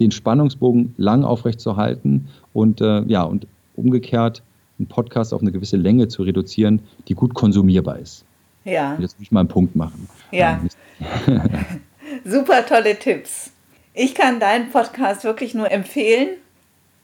den 0.00 0.10
Spannungsbogen 0.10 0.92
lang 0.96 1.22
aufrechtzuerhalten 1.22 2.26
und 2.52 2.80
äh, 2.80 3.02
ja, 3.02 3.22
und 3.22 3.46
umgekehrt 3.76 4.42
einen 4.80 4.88
Podcast 4.88 5.32
auf 5.32 5.40
eine 5.40 5.52
gewisse 5.52 5.76
Länge 5.76 6.08
zu 6.08 6.24
reduzieren, 6.24 6.80
die 7.06 7.14
gut 7.14 7.34
konsumierbar 7.34 8.00
ist. 8.00 8.24
Ja. 8.64 8.96
Jetzt 8.98 9.18
muss 9.18 9.22
ich 9.22 9.30
mal 9.30 9.40
einen 9.40 9.48
Punkt 9.48 9.76
machen. 9.76 10.08
Ja. 10.32 10.60
Super 12.24 12.66
tolle 12.66 12.98
Tipps. 12.98 13.51
Ich 13.94 14.14
kann 14.14 14.40
deinen 14.40 14.70
Podcast 14.70 15.22
wirklich 15.22 15.52
nur 15.52 15.70
empfehlen. 15.70 16.30